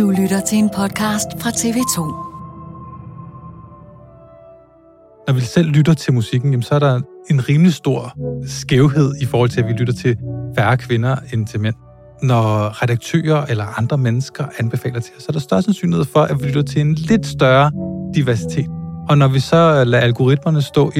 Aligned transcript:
Du 0.00 0.10
lytter 0.10 0.40
til 0.40 0.58
en 0.58 0.70
podcast 0.76 1.28
fra 1.38 1.50
TV2. 1.50 2.00
Når 5.26 5.32
vi 5.34 5.40
selv 5.40 5.68
lytter 5.68 5.94
til 5.94 6.12
musikken, 6.12 6.50
jamen, 6.50 6.62
så 6.62 6.74
er 6.74 6.78
der 6.78 7.00
en 7.30 7.48
rimelig 7.48 7.74
stor 7.74 8.12
skævhed 8.46 9.14
i 9.22 9.24
forhold 9.24 9.50
til, 9.50 9.60
at 9.60 9.66
vi 9.66 9.72
lytter 9.72 9.94
til 9.94 10.16
færre 10.56 10.76
kvinder 10.76 11.16
end 11.32 11.46
til 11.46 11.60
mænd. 11.60 11.74
Når 12.22 12.82
redaktører 12.82 13.46
eller 13.46 13.78
andre 13.78 13.98
mennesker 13.98 14.44
anbefaler 14.58 15.00
til 15.00 15.12
os, 15.16 15.22
så 15.22 15.26
er 15.28 15.32
der 15.32 15.40
større 15.40 15.62
sandsynlighed 15.62 16.04
for, 16.04 16.20
at 16.20 16.42
vi 16.42 16.46
lytter 16.46 16.62
til 16.62 16.80
en 16.80 16.94
lidt 16.94 17.26
større 17.26 17.70
diversitet. 18.14 18.66
Og 19.08 19.18
når 19.18 19.28
vi 19.28 19.40
så 19.40 19.84
lader 19.84 20.04
algoritmerne 20.04 20.62
stå 20.62 20.90
100% 20.90 20.94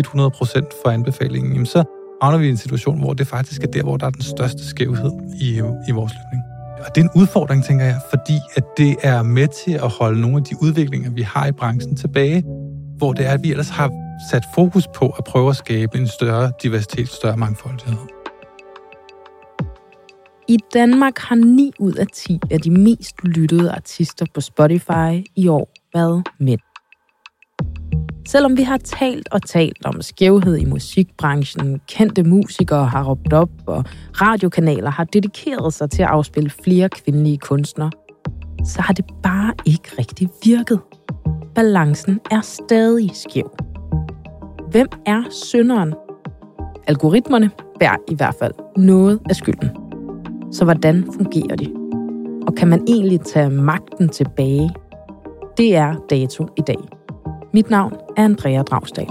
for 0.84 0.90
anbefalingen, 0.90 1.52
jamen, 1.52 1.66
så 1.66 1.84
havner 2.22 2.38
vi 2.38 2.46
i 2.46 2.50
en 2.50 2.56
situation, 2.56 3.00
hvor 3.00 3.12
det 3.12 3.26
faktisk 3.26 3.62
er 3.62 3.66
der, 3.66 3.82
hvor 3.82 3.96
der 3.96 4.06
er 4.06 4.10
den 4.10 4.22
største 4.22 4.68
skævhed 4.68 5.12
i, 5.40 5.56
i 5.88 5.92
vores 5.92 6.12
lytning. 6.12 6.49
Og 6.86 6.94
det 6.94 7.00
er 7.00 7.04
en 7.04 7.20
udfordring, 7.20 7.64
tænker 7.64 7.84
jeg, 7.84 8.00
fordi 8.10 8.38
at 8.54 8.64
det 8.76 8.96
er 9.02 9.22
med 9.22 9.48
til 9.64 9.72
at 9.72 9.88
holde 9.88 10.20
nogle 10.20 10.36
af 10.36 10.44
de 10.44 10.54
udviklinger, 10.62 11.10
vi 11.10 11.22
har 11.22 11.46
i 11.46 11.52
branchen 11.52 11.96
tilbage, 11.96 12.44
hvor 12.96 13.12
det 13.12 13.26
er, 13.26 13.32
at 13.32 13.42
vi 13.42 13.50
ellers 13.50 13.68
har 13.68 13.90
sat 14.30 14.44
fokus 14.54 14.88
på 14.94 15.14
at 15.18 15.24
prøve 15.24 15.50
at 15.50 15.56
skabe 15.56 15.98
en 15.98 16.06
større 16.06 16.52
diversitet, 16.62 17.08
større 17.08 17.36
mangfoldighed. 17.36 17.98
I 20.48 20.58
Danmark 20.74 21.18
har 21.18 21.36
9 21.36 21.72
ud 21.78 21.94
af 21.94 22.06
10 22.06 22.40
af 22.50 22.60
de 22.60 22.70
mest 22.70 23.14
lyttede 23.24 23.72
artister 23.72 24.26
på 24.34 24.40
Spotify 24.40 25.26
i 25.36 25.48
år 25.48 25.68
været 25.94 26.28
mænd. 26.40 26.60
Selvom 28.28 28.56
vi 28.56 28.62
har 28.62 28.76
talt 28.76 29.28
og 29.30 29.42
talt 29.42 29.86
om 29.86 30.02
skævhed 30.02 30.56
i 30.56 30.64
musikbranchen, 30.64 31.80
kendte 31.88 32.22
musikere 32.22 32.86
har 32.86 33.04
råbt 33.04 33.32
op, 33.32 33.50
og 33.66 33.84
radiokanaler 34.20 34.90
har 34.90 35.04
dedikeret 35.04 35.74
sig 35.74 35.90
til 35.90 36.02
at 36.02 36.08
afspille 36.08 36.50
flere 36.64 36.88
kvindelige 36.88 37.38
kunstnere, 37.38 37.90
så 38.64 38.82
har 38.82 38.94
det 38.94 39.04
bare 39.22 39.52
ikke 39.66 39.88
rigtig 39.98 40.28
virket. 40.44 40.80
Balancen 41.54 42.20
er 42.30 42.40
stadig 42.40 43.10
skæv. 43.14 43.56
Hvem 44.70 44.88
er 45.06 45.22
synderen? 45.30 45.94
Algoritmerne 46.86 47.50
bærer 47.80 47.96
i 48.08 48.14
hvert 48.14 48.34
fald 48.38 48.52
noget 48.76 49.20
af 49.30 49.36
skylden. 49.36 49.70
Så 50.52 50.64
hvordan 50.64 51.04
fungerer 51.12 51.56
de? 51.56 51.66
Og 52.46 52.54
kan 52.54 52.68
man 52.68 52.84
egentlig 52.88 53.20
tage 53.20 53.50
magten 53.50 54.08
tilbage? 54.08 54.70
Det 55.56 55.76
er 55.76 55.94
dato 56.10 56.48
i 56.56 56.60
dag. 56.66 56.99
Mit 57.52 57.70
navn 57.70 57.92
er 57.92 58.24
Andrea 58.24 58.62
Dragsdal. 58.62 59.06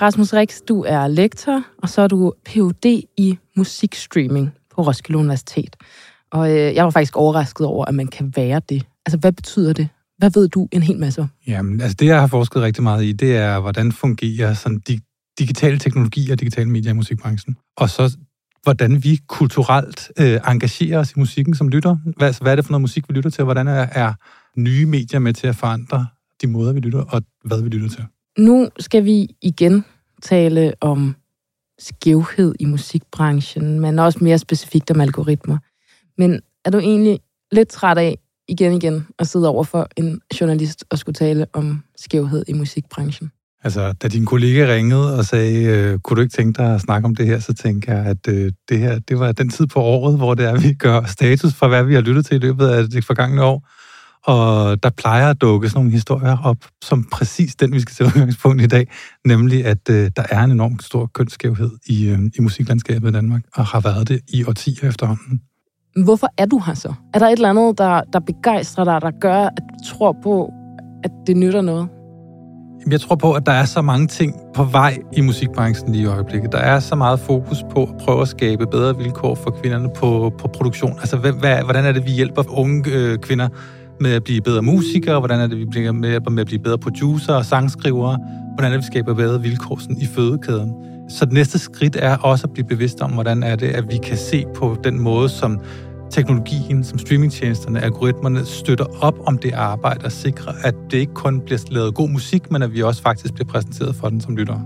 Rasmus 0.00 0.32
Rix, 0.34 0.60
du 0.68 0.82
er 0.82 1.08
lektor, 1.08 1.64
og 1.82 1.88
så 1.88 2.02
er 2.02 2.06
du 2.06 2.32
Ph.D. 2.44 3.02
i 3.16 3.38
musikstreaming 3.56 4.50
på 4.74 4.82
Roskilde 4.82 5.18
Universitet. 5.18 5.76
Og 6.32 6.50
øh, 6.50 6.74
jeg 6.74 6.84
var 6.84 6.90
faktisk 6.90 7.16
overrasket 7.16 7.66
over, 7.66 7.84
at 7.84 7.94
man 7.94 8.06
kan 8.06 8.32
være 8.36 8.60
det. 8.68 8.86
Altså, 9.06 9.18
hvad 9.18 9.32
betyder 9.32 9.72
det? 9.72 9.88
Hvad 10.18 10.30
ved 10.34 10.48
du 10.48 10.68
en 10.72 10.82
hel 10.82 10.98
masse 10.98 11.20
om? 11.20 11.28
Jamen, 11.46 11.80
altså 11.80 11.96
det, 12.00 12.06
jeg 12.06 12.20
har 12.20 12.26
forsket 12.26 12.62
rigtig 12.62 12.82
meget 12.82 13.04
i, 13.04 13.12
det 13.12 13.36
er, 13.36 13.60
hvordan 13.60 13.92
fungerer 13.92 14.54
sådan 14.54 14.78
de 14.78 15.00
digitale 15.38 15.78
teknologier 15.78 16.34
og 16.34 16.40
digitale 16.40 16.70
medier 16.70 16.90
i 16.90 16.94
musikbranchen. 16.94 17.56
Og 17.76 17.90
så 17.90 18.16
hvordan 18.62 19.04
vi 19.04 19.20
kulturelt 19.26 20.12
øh, 20.18 20.40
engagerer 20.48 20.98
os 20.98 21.12
i 21.16 21.18
musikken 21.18 21.54
som 21.54 21.68
lytter. 21.68 21.96
Hvad, 22.16 22.26
altså, 22.26 22.42
hvad 22.42 22.52
er 22.52 22.56
det 22.56 22.64
for 22.64 22.72
noget 22.72 22.80
musik, 22.80 23.08
vi 23.08 23.14
lytter 23.14 23.30
til, 23.30 23.42
og 23.42 23.44
hvordan 23.44 23.68
er, 23.68 23.86
er 23.92 24.12
nye 24.56 24.86
medier 24.86 25.20
med 25.20 25.32
til 25.32 25.46
at 25.46 25.56
forandre 25.56 26.06
de 26.42 26.46
måder, 26.46 26.72
vi 26.72 26.80
lytter, 26.80 27.04
og 27.04 27.22
hvad 27.44 27.62
vi 27.62 27.68
lytter 27.68 27.88
til? 27.88 28.04
Nu 28.38 28.68
skal 28.78 29.04
vi 29.04 29.28
igen 29.42 29.84
tale 30.22 30.72
om 30.80 31.16
skævhed 31.78 32.54
i 32.60 32.64
musikbranchen, 32.64 33.80
men 33.80 33.98
også 33.98 34.18
mere 34.24 34.38
specifikt 34.38 34.90
om 34.90 35.00
algoritmer. 35.00 35.58
Men 36.18 36.40
er 36.64 36.70
du 36.70 36.78
egentlig 36.78 37.20
lidt 37.52 37.68
træt 37.68 37.98
af 37.98 38.18
igen 38.48 38.72
igen 38.72 39.06
at 39.18 39.26
sidde 39.26 39.48
over 39.48 39.64
for 39.64 39.88
en 39.96 40.20
journalist 40.40 40.84
og 40.90 40.98
skulle 40.98 41.14
tale 41.14 41.46
om 41.52 41.84
skævhed 41.96 42.44
i 42.48 42.52
musikbranchen? 42.52 43.30
Altså, 43.64 43.92
da 43.92 44.08
din 44.08 44.26
kollega 44.26 44.74
ringede 44.74 45.18
og 45.18 45.24
sagde, 45.24 45.64
øh, 45.64 45.98
kunne 45.98 46.16
du 46.16 46.20
ikke 46.20 46.36
tænke 46.36 46.62
dig 46.62 46.74
at 46.74 46.80
snakke 46.80 47.06
om 47.06 47.14
det 47.14 47.26
her, 47.26 47.38
så 47.38 47.54
tænker 47.54 47.96
jeg, 47.96 48.06
at 48.06 48.28
øh, 48.28 48.52
det 48.68 48.78
her, 48.78 48.98
det 48.98 49.18
var 49.18 49.32
den 49.32 49.48
tid 49.48 49.66
på 49.66 49.80
året, 49.80 50.16
hvor 50.16 50.34
det 50.34 50.46
er, 50.46 50.60
vi 50.60 50.72
gør 50.72 51.02
status 51.04 51.54
for, 51.54 51.68
hvad 51.68 51.84
vi 51.84 51.94
har 51.94 52.00
lyttet 52.00 52.26
til 52.26 52.34
i 52.34 52.38
løbet 52.38 52.66
af 52.66 52.88
det 52.88 53.04
forgangne 53.04 53.42
år. 53.42 53.68
Og 54.24 54.82
der 54.82 54.90
plejer 54.90 55.30
at 55.30 55.40
dukke 55.40 55.68
sådan 55.68 55.78
nogle 55.78 55.92
historier 55.92 56.36
op, 56.44 56.56
som 56.82 57.08
præcis 57.12 57.54
den, 57.54 57.72
vi 57.72 57.80
skal 57.80 57.94
til 57.94 58.06
udgangspunkt 58.06 58.62
i 58.62 58.66
dag, 58.66 58.88
nemlig 59.26 59.66
at 59.66 59.90
øh, 59.90 60.10
der 60.16 60.22
er 60.30 60.44
en 60.44 60.50
enorm 60.50 60.78
stor 60.80 61.10
kønsskævhed 61.14 61.70
i, 61.86 62.08
øh, 62.08 62.18
i 62.38 62.40
musiklandskabet 62.40 63.08
i 63.08 63.12
Danmark, 63.12 63.42
og 63.54 63.66
har 63.66 63.80
været 63.80 64.08
det 64.08 64.20
i 64.28 64.44
årtier 64.44 64.88
efterhånden. 64.88 65.40
Hvorfor 66.04 66.28
er 66.38 66.46
du 66.46 66.58
her 66.58 66.74
så? 66.74 66.94
Er 67.14 67.18
der 67.18 67.26
et 67.26 67.32
eller 67.32 67.50
andet, 67.50 67.78
der, 67.78 68.00
der 68.12 68.20
begejstrer 68.20 68.84
dig, 68.84 69.00
der 69.02 69.10
gør, 69.20 69.42
at 69.42 69.62
du 69.68 69.94
tror 69.94 70.16
på, 70.22 70.50
at 71.04 71.10
det 71.26 71.36
nytter 71.36 71.60
noget? 71.62 71.88
Jeg 72.86 73.00
tror 73.00 73.16
på, 73.16 73.32
at 73.32 73.46
der 73.46 73.52
er 73.52 73.64
så 73.64 73.82
mange 73.82 74.06
ting 74.06 74.34
på 74.54 74.64
vej 74.64 74.98
i 75.12 75.20
musikbranchen 75.20 75.92
lige 75.92 76.02
i 76.02 76.06
øjeblikket. 76.06 76.52
Der 76.52 76.58
er 76.58 76.80
så 76.80 76.94
meget 76.94 77.20
fokus 77.20 77.64
på 77.70 77.82
at 77.82 77.88
prøve 78.00 78.22
at 78.22 78.28
skabe 78.28 78.66
bedre 78.66 78.96
vilkår 78.96 79.34
for 79.34 79.50
kvinderne 79.50 79.88
på, 79.96 80.32
på 80.38 80.48
produktion. 80.48 80.92
Altså, 80.98 81.16
hvad, 81.16 81.32
hvad, 81.32 81.62
hvordan 81.62 81.84
er 81.84 81.92
det, 81.92 82.06
vi 82.06 82.10
hjælper 82.10 82.58
unge 82.58 82.90
øh, 82.90 83.18
kvinder 83.18 83.48
med 84.00 84.12
at 84.12 84.24
blive 84.24 84.40
bedre 84.40 84.62
musikere? 84.62 85.18
Hvordan 85.18 85.40
er 85.40 85.46
det, 85.46 85.58
vi 85.58 85.64
bliver 85.64 85.92
med, 85.92 86.20
med 86.30 86.40
at 86.40 86.46
blive 86.46 86.62
bedre 86.62 86.78
producer 86.78 87.34
og 87.34 87.44
sangskrivere? 87.44 88.18
Hvordan 88.54 88.72
er 88.72 88.76
det, 88.76 88.84
vi 88.84 88.86
skaber 88.86 89.14
bedre 89.14 89.42
vilkår 89.42 89.78
sådan, 89.78 89.96
i 89.96 90.06
fødekæden? 90.06 90.74
Så 91.08 91.24
det 91.24 91.32
næste 91.32 91.58
skridt 91.58 91.96
er 91.96 92.16
også 92.16 92.46
at 92.46 92.52
blive 92.52 92.66
bevidst 92.66 93.00
om, 93.00 93.10
hvordan 93.10 93.42
er 93.42 93.56
det, 93.56 93.66
at 93.66 93.84
vi 93.90 93.96
kan 93.96 94.16
se 94.16 94.44
på 94.56 94.76
den 94.84 95.00
måde, 95.00 95.28
som 95.28 95.60
teknologien, 96.10 96.84
som 96.84 96.98
streamingtjenesterne, 96.98 97.80
algoritmerne 97.80 98.44
støtter 98.44 98.84
op 99.00 99.14
om 99.26 99.38
det 99.38 99.52
arbejde 99.52 100.04
og 100.04 100.12
sikrer, 100.12 100.52
at 100.64 100.74
det 100.90 100.98
ikke 100.98 101.14
kun 101.14 101.40
bliver 101.40 101.58
lavet 101.70 101.94
god 101.94 102.08
musik, 102.08 102.50
men 102.50 102.62
at 102.62 102.72
vi 102.72 102.82
også 102.82 103.02
faktisk 103.02 103.34
bliver 103.34 103.48
præsenteret 103.48 103.96
for 103.96 104.08
den 104.08 104.20
som 104.20 104.36
lyttere. 104.36 104.64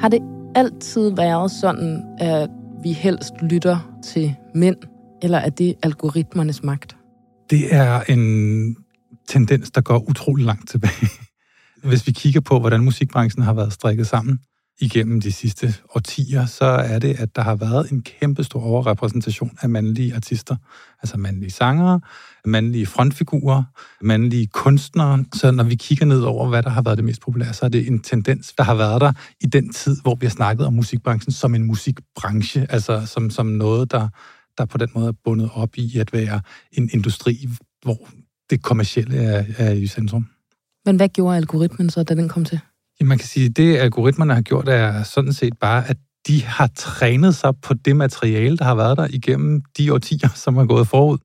Har 0.00 0.08
det 0.08 0.20
altid 0.54 1.10
været 1.16 1.50
sådan, 1.50 2.02
at 2.18 2.50
vi 2.82 2.92
helst 2.92 3.32
lytter 3.42 4.00
til 4.04 4.34
mænd, 4.54 4.76
eller 5.22 5.38
er 5.38 5.50
det 5.50 5.74
algoritmernes 5.82 6.62
magt? 6.62 6.96
Det 7.50 7.74
er 7.74 8.00
en 8.00 8.76
tendens, 9.28 9.70
der 9.70 9.80
går 9.80 10.08
utrolig 10.08 10.46
langt 10.46 10.68
tilbage. 10.68 11.08
Hvis 11.84 12.06
vi 12.06 12.12
kigger 12.12 12.40
på, 12.40 12.58
hvordan 12.58 12.84
musikbranchen 12.84 13.42
har 13.42 13.52
været 13.52 13.72
strikket 13.72 14.06
sammen 14.06 14.38
igennem 14.80 15.20
de 15.20 15.32
sidste 15.32 15.74
årtier, 15.94 16.46
så 16.46 16.64
er 16.64 16.98
det, 16.98 17.20
at 17.20 17.36
der 17.36 17.42
har 17.42 17.56
været 17.56 17.90
en 17.90 18.02
kæmpe 18.02 18.44
stor 18.44 18.62
overrepræsentation 18.62 19.58
af 19.62 19.68
mandlige 19.68 20.14
artister. 20.14 20.56
Altså 21.02 21.16
mandlige 21.16 21.50
sangere, 21.50 22.00
mandlige 22.44 22.86
frontfigurer, 22.86 23.62
mandlige 24.00 24.46
kunstnere. 24.46 25.24
Så 25.34 25.50
når 25.50 25.64
vi 25.64 25.74
kigger 25.74 26.06
ned 26.06 26.20
over, 26.20 26.48
hvad 26.48 26.62
der 26.62 26.70
har 26.70 26.82
været 26.82 26.98
det 26.98 27.04
mest 27.04 27.20
populære, 27.20 27.52
så 27.52 27.64
er 27.64 27.68
det 27.68 27.86
en 27.86 28.00
tendens, 28.00 28.52
der 28.58 28.64
har 28.64 28.74
været 28.74 29.00
der 29.00 29.12
i 29.40 29.46
den 29.46 29.72
tid, 29.72 29.96
hvor 30.02 30.14
vi 30.14 30.26
har 30.26 30.30
snakket 30.30 30.66
om 30.66 30.72
musikbranchen 30.72 31.32
som 31.32 31.54
en 31.54 31.64
musikbranche, 31.64 32.66
altså 32.70 33.06
som, 33.06 33.30
som 33.30 33.46
noget, 33.46 33.90
der, 33.90 34.08
der 34.58 34.64
på 34.64 34.78
den 34.78 34.88
måde 34.94 35.08
er 35.08 35.12
bundet 35.24 35.50
op 35.54 35.76
i 35.76 35.98
at 35.98 36.12
være 36.12 36.40
en 36.72 36.90
industri, 36.92 37.48
hvor 37.82 38.08
det 38.50 38.62
kommercielle 38.62 39.16
er, 39.16 39.44
er 39.58 39.72
i 39.72 39.86
centrum. 39.86 40.26
Men 40.86 40.96
hvad 40.96 41.08
gjorde 41.08 41.36
algoritmen 41.36 41.90
så, 41.90 42.02
da 42.02 42.14
den 42.14 42.28
kom 42.28 42.44
til? 42.44 42.60
Man 43.04 43.18
kan 43.18 43.26
sige, 43.26 43.46
at 43.46 43.56
det 43.56 43.76
algoritmerne 43.76 44.34
har 44.34 44.42
gjort, 44.42 44.68
er 44.68 45.02
sådan 45.02 45.32
set 45.32 45.58
bare, 45.60 45.88
at 45.88 45.96
de 46.26 46.44
har 46.44 46.70
trænet 46.76 47.34
sig 47.34 47.52
på 47.62 47.74
det 47.74 47.96
materiale, 47.96 48.56
der 48.56 48.64
har 48.64 48.74
været 48.74 48.98
der 48.98 49.06
igennem 49.10 49.62
de 49.78 49.94
årtier, 49.94 50.28
som 50.34 50.56
har 50.56 50.64
gået 50.64 50.88
forud. 50.88 51.18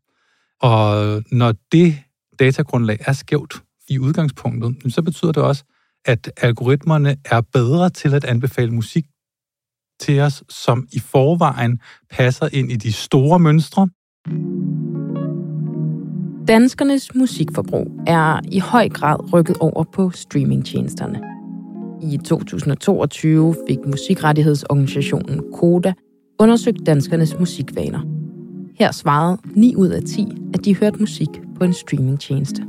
Og 0.61 1.23
når 1.31 1.53
det 1.71 1.95
datagrundlag 2.39 2.97
er 2.99 3.13
skævt 3.13 3.63
i 3.89 3.99
udgangspunktet, 3.99 4.93
så 4.93 5.01
betyder 5.01 5.31
det 5.31 5.43
også, 5.43 5.63
at 6.05 6.31
algoritmerne 6.37 7.15
er 7.25 7.41
bedre 7.41 7.89
til 7.89 8.13
at 8.13 8.23
anbefale 8.23 8.71
musik 8.71 9.05
til 9.99 10.19
os, 10.19 10.43
som 10.49 10.87
i 10.91 10.99
forvejen 10.99 11.79
passer 12.09 12.49
ind 12.51 12.71
i 12.71 12.75
de 12.75 12.91
store 12.91 13.39
mønstre. 13.39 13.89
Danskernes 16.47 17.15
musikforbrug 17.15 17.87
er 18.07 18.39
i 18.51 18.59
høj 18.59 18.89
grad 18.89 19.33
rykket 19.33 19.57
over 19.57 19.83
på 19.83 20.11
streamingtjenesterne. 20.11 21.32
I 22.11 22.17
2022 22.17 23.55
fik 23.67 23.77
musikrettighedsorganisationen 23.85 25.41
Koda 25.53 25.93
undersøgt 26.39 26.85
danskernes 26.85 27.39
musikvaner. 27.39 27.99
Her 28.79 28.91
svarede 28.91 29.37
9 29.55 29.75
ud 29.75 29.89
af 29.89 30.03
10, 30.03 30.27
at 30.53 30.65
de 30.65 30.75
hørte 30.75 30.99
musik 30.99 31.29
på 31.57 31.63
en 31.63 31.73
streamingtjeneste. 31.73 32.63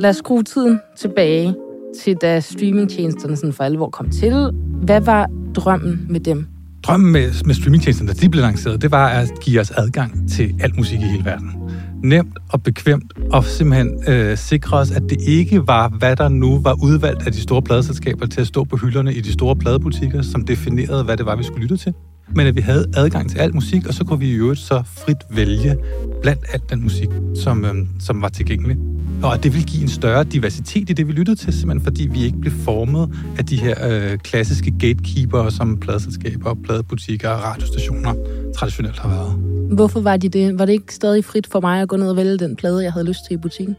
Lad 0.00 0.10
os 0.10 0.16
skrue 0.16 0.42
tiden 0.42 0.80
tilbage 0.98 1.54
til 2.00 2.16
da 2.16 2.40
streamingtjenesterne 2.40 3.36
sådan 3.36 3.52
for 3.52 3.64
alvor 3.64 3.90
kom 3.90 4.10
til. 4.10 4.50
Hvad 4.82 5.00
var 5.00 5.30
drømmen 5.54 6.06
med 6.10 6.20
dem? 6.20 6.46
Drømmen 6.82 7.12
med, 7.12 7.44
med 7.44 7.54
streamingtjenesterne, 7.54 8.08
da 8.08 8.14
de 8.14 8.28
blev 8.28 8.42
lanceret, 8.42 8.82
det 8.82 8.90
var 8.90 9.08
at 9.08 9.30
give 9.40 9.60
os 9.60 9.70
adgang 9.70 10.28
til 10.30 10.54
al 10.60 10.76
musik 10.76 11.00
i 11.00 11.04
hele 11.04 11.24
verden 11.24 11.61
nemt 12.02 12.38
og 12.48 12.62
bekvemt, 12.62 13.12
og 13.32 13.44
simpelthen 13.44 14.02
øh, 14.08 14.38
sikre 14.38 14.76
os, 14.76 14.90
at 14.90 15.02
det 15.02 15.20
ikke 15.20 15.66
var, 15.66 15.88
hvad 15.88 16.16
der 16.16 16.28
nu 16.28 16.60
var 16.60 16.76
udvalgt 16.82 17.26
af 17.26 17.32
de 17.32 17.40
store 17.40 17.62
pladeselskaber 17.62 18.26
til 18.26 18.40
at 18.40 18.46
stå 18.46 18.64
på 18.64 18.76
hylderne 18.76 19.14
i 19.14 19.20
de 19.20 19.32
store 19.32 19.56
pladebutikker, 19.56 20.22
som 20.22 20.44
definerede, 20.44 21.04
hvad 21.04 21.16
det 21.16 21.26
var, 21.26 21.36
vi 21.36 21.42
skulle 21.42 21.62
lytte 21.62 21.76
til. 21.76 21.94
Men 22.34 22.46
at 22.46 22.56
vi 22.56 22.60
havde 22.60 22.86
adgang 22.96 23.30
til 23.30 23.38
al 23.38 23.54
musik, 23.54 23.86
og 23.86 23.94
så 23.94 24.04
kunne 24.04 24.18
vi 24.18 24.30
i 24.30 24.34
øvrigt 24.34 24.60
så 24.60 24.82
frit 24.86 25.16
vælge 25.30 25.76
blandt 26.22 26.44
alt 26.52 26.70
den 26.70 26.82
musik, 26.82 27.08
som, 27.34 27.64
øh, 27.64 27.74
som 28.00 28.22
var 28.22 28.28
tilgængelig. 28.28 28.76
Og 29.22 29.34
at 29.34 29.42
det 29.42 29.54
vil 29.54 29.64
give 29.64 29.82
en 29.82 29.88
større 29.88 30.24
diversitet 30.24 30.90
i 30.90 30.92
det, 30.92 31.08
vi 31.08 31.12
lyttede 31.12 31.36
til, 31.36 31.52
simpelthen 31.52 31.84
fordi 31.84 32.08
vi 32.12 32.24
ikke 32.24 32.38
blev 32.40 32.52
formet 32.52 33.10
af 33.38 33.46
de 33.46 33.56
her 33.56 33.88
øh, 33.88 34.18
klassiske 34.18 34.70
gatekeepere, 34.70 35.50
som 35.50 35.76
pladeselskaber, 35.76 36.54
pladebutikker 36.64 37.30
og 37.30 37.42
radiostationer 37.42 38.14
traditionelt 38.56 38.98
har 38.98 39.08
været. 39.08 39.51
Hvorfor 39.72 40.00
var 40.00 40.16
de 40.16 40.28
det? 40.28 40.58
Var 40.58 40.64
det 40.64 40.72
ikke 40.72 40.94
stadig 40.94 41.24
frit 41.24 41.46
for 41.46 41.60
mig 41.60 41.82
at 41.82 41.88
gå 41.88 41.96
ned 41.96 42.10
og 42.10 42.16
vælge 42.16 42.38
den 42.38 42.56
plade, 42.56 42.84
jeg 42.84 42.92
havde 42.92 43.06
lyst 43.06 43.20
til 43.26 43.34
i 43.34 43.36
butikken? 43.36 43.76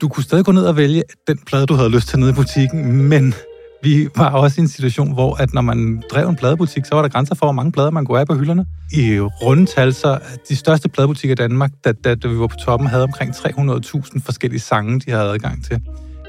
Du 0.00 0.08
kunne 0.08 0.24
stadig 0.24 0.44
gå 0.44 0.52
ned 0.52 0.66
og 0.66 0.76
vælge 0.76 1.02
den 1.26 1.38
plade, 1.46 1.66
du 1.66 1.74
havde 1.74 1.90
lyst 1.90 2.08
til 2.08 2.18
nede 2.18 2.30
i 2.30 2.34
butikken, 2.34 3.08
men 3.08 3.34
vi 3.82 4.08
var 4.16 4.30
også 4.30 4.60
i 4.60 4.62
en 4.62 4.68
situation, 4.68 5.12
hvor 5.12 5.34
at 5.34 5.54
når 5.54 5.60
man 5.60 6.02
drev 6.10 6.28
en 6.28 6.36
pladebutik, 6.36 6.84
så 6.84 6.94
var 6.94 7.02
der 7.02 7.08
grænser 7.08 7.34
for, 7.34 7.46
hvor 7.46 7.52
mange 7.52 7.72
plader 7.72 7.90
man 7.90 8.04
kunne 8.04 8.18
have 8.18 8.26
på 8.26 8.34
hylderne. 8.34 8.66
I 8.92 9.20
rundtal, 9.20 9.94
så 9.94 10.18
de 10.48 10.56
største 10.56 10.88
pladebutikker 10.88 11.32
i 11.32 11.40
Danmark, 11.48 11.70
da, 11.84 11.92
da, 11.92 12.14
da 12.14 12.28
vi 12.28 12.38
var 12.38 12.46
på 12.46 12.56
toppen, 12.56 12.88
havde 12.88 13.02
omkring 13.02 13.34
300.000 13.34 14.20
forskellige 14.24 14.60
sange, 14.60 15.00
de 15.00 15.10
havde 15.10 15.24
adgang 15.24 15.64
til. 15.64 15.80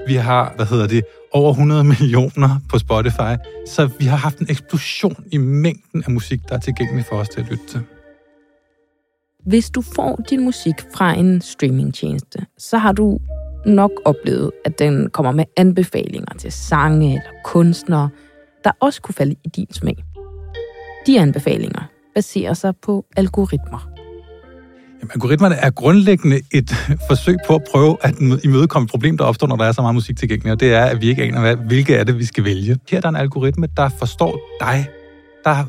Vi 0.07 0.13
har, 0.15 0.53
hvad 0.55 0.65
hedder 0.65 0.87
det, 0.87 1.03
over 1.33 1.49
100 1.49 1.83
millioner 1.83 2.59
på 2.69 2.79
Spotify, 2.79 3.35
så 3.67 3.89
vi 3.99 4.05
har 4.05 4.17
haft 4.17 4.37
en 4.37 4.47
eksplosion 4.49 5.23
i 5.31 5.37
mængden 5.37 6.03
af 6.05 6.11
musik, 6.11 6.39
der 6.49 6.55
er 6.55 6.59
tilgængelig 6.59 7.05
for 7.09 7.15
os 7.15 7.29
til 7.29 7.41
at 7.41 7.47
lytte 7.49 7.63
til. 7.67 7.81
Hvis 9.47 9.69
du 9.69 9.81
får 9.81 10.19
din 10.29 10.45
musik 10.45 10.73
fra 10.95 11.13
en 11.13 11.41
streamingtjeneste, 11.41 12.45
så 12.57 12.77
har 12.77 12.91
du 12.91 13.19
nok 13.65 13.91
oplevet, 14.05 14.51
at 14.65 14.79
den 14.79 15.09
kommer 15.09 15.31
med 15.31 15.45
anbefalinger 15.57 16.33
til 16.37 16.51
sange 16.51 17.09
eller 17.09 17.41
kunstnere, 17.43 18.09
der 18.63 18.71
også 18.79 19.01
kunne 19.01 19.15
falde 19.15 19.35
i 19.45 19.49
din 19.55 19.67
smag. 19.71 19.95
De 21.07 21.19
anbefalinger 21.19 21.89
baserer 22.15 22.53
sig 22.53 22.73
på 22.83 23.05
algoritmer. 23.17 23.89
Jamen, 24.99 25.11
algoritmerne 25.13 25.55
er 25.55 25.69
grundlæggende 25.69 26.41
et 26.53 26.71
forsøg 27.09 27.37
på 27.47 27.55
at 27.55 27.61
prøve 27.71 27.97
at 28.01 28.15
imødekomme 28.43 28.83
et 28.83 28.91
problem, 28.91 29.17
der 29.17 29.25
opstår, 29.25 29.47
når 29.47 29.55
der 29.55 29.65
er 29.65 29.71
så 29.71 29.81
meget 29.81 29.95
musik 29.95 30.17
tilgængelig, 30.17 30.51
og 30.51 30.59
det 30.59 30.73
er, 30.73 30.85
at 30.85 31.01
vi 31.01 31.07
ikke 31.09 31.23
aner, 31.23 31.41
hvad, 31.41 31.55
hvilke 31.55 31.95
er 31.95 32.03
det, 32.03 32.19
vi 32.19 32.25
skal 32.25 32.43
vælge. 32.43 32.77
Her 32.89 32.97
er 32.97 33.01
der 33.01 33.09
en 33.09 33.15
algoritme, 33.15 33.67
der 33.77 33.89
forstår 33.89 34.39
dig, 34.61 34.87
der 35.43 35.65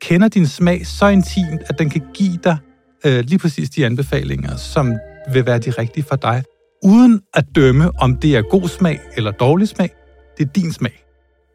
kender 0.00 0.28
din 0.28 0.46
smag 0.46 0.86
så 0.86 1.08
intimt, 1.08 1.62
at 1.68 1.78
den 1.78 1.90
kan 1.90 2.02
give 2.14 2.38
dig 2.44 2.56
øh, 3.06 3.24
lige 3.24 3.38
præcis 3.38 3.70
de 3.70 3.86
anbefalinger, 3.86 4.56
som 4.56 4.98
vil 5.32 5.46
være 5.46 5.58
de 5.58 5.70
rigtige 5.70 6.04
for 6.04 6.16
dig, 6.16 6.44
uden 6.84 7.22
at 7.34 7.44
dømme, 7.54 7.90
om 8.00 8.16
det 8.16 8.36
er 8.36 8.42
god 8.42 8.68
smag 8.68 9.00
eller 9.16 9.30
dårlig 9.30 9.68
smag. 9.68 9.90
Det 10.38 10.46
er 10.48 10.52
din 10.52 10.72
smag. 10.72 11.04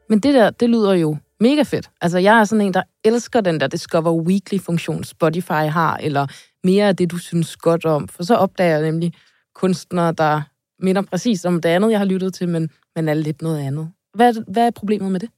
Men 0.10 0.20
det 0.20 0.34
der, 0.34 0.50
det 0.50 0.70
lyder 0.70 0.94
jo 0.94 1.18
mega 1.40 1.64
fedt. 1.64 1.90
Altså, 2.02 2.18
jeg 2.18 2.40
er 2.40 2.44
sådan 2.44 2.66
en, 2.66 2.74
der 2.74 2.84
elsker 3.06 3.42
den 3.42 3.60
der 3.60 3.68
Discover 3.68 4.22
Weekly-funktion, 4.22 5.04
Spotify 5.04 5.52
har, 5.52 5.98
eller 5.98 6.28
mere 6.64 6.88
af 6.88 6.96
det, 6.96 7.12
du 7.12 7.18
synes 7.18 7.58
godt 7.58 7.86
om. 7.86 8.08
For 8.08 8.24
så 8.24 8.36
opdager 8.36 8.72
jeg 8.72 8.82
nemlig 8.82 9.14
kunstnere, 9.56 10.12
der 10.12 10.42
minder 10.80 11.02
præcis 11.02 11.46
om 11.46 11.62
det 11.62 11.70
andet, 11.70 11.92
jeg 11.92 12.00
har 12.00 12.06
lyttet 12.06 12.34
til, 12.34 12.50
men, 12.50 12.70
men 12.96 13.10
er 13.10 13.14
lidt 13.14 13.42
noget 13.42 13.60
andet. 13.60 13.92
Hvad, 14.14 14.34
hvad 14.54 14.68
er 14.68 14.72
problemet 14.72 15.12
med 15.12 15.20
det? 15.20 15.30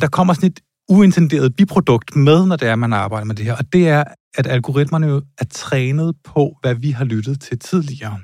Der 0.00 0.08
kommer 0.08 0.34
sådan 0.34 0.50
et 0.50 0.60
uintenderet 0.88 1.56
biprodukt 1.56 2.16
med, 2.16 2.46
når 2.46 2.56
det 2.56 2.68
er, 2.68 2.76
man 2.76 2.92
arbejder 2.92 3.24
med 3.24 3.34
det 3.34 3.44
her, 3.44 3.56
og 3.56 3.72
det 3.72 3.88
er, 3.88 4.04
at 4.34 4.46
algoritmerne 4.46 5.06
jo 5.06 5.22
er 5.38 5.44
trænet 5.50 6.14
på, 6.24 6.56
hvad 6.60 6.74
vi 6.74 6.90
har 6.90 7.04
lyttet 7.04 7.40
til 7.40 7.58
tidligere. 7.58 8.18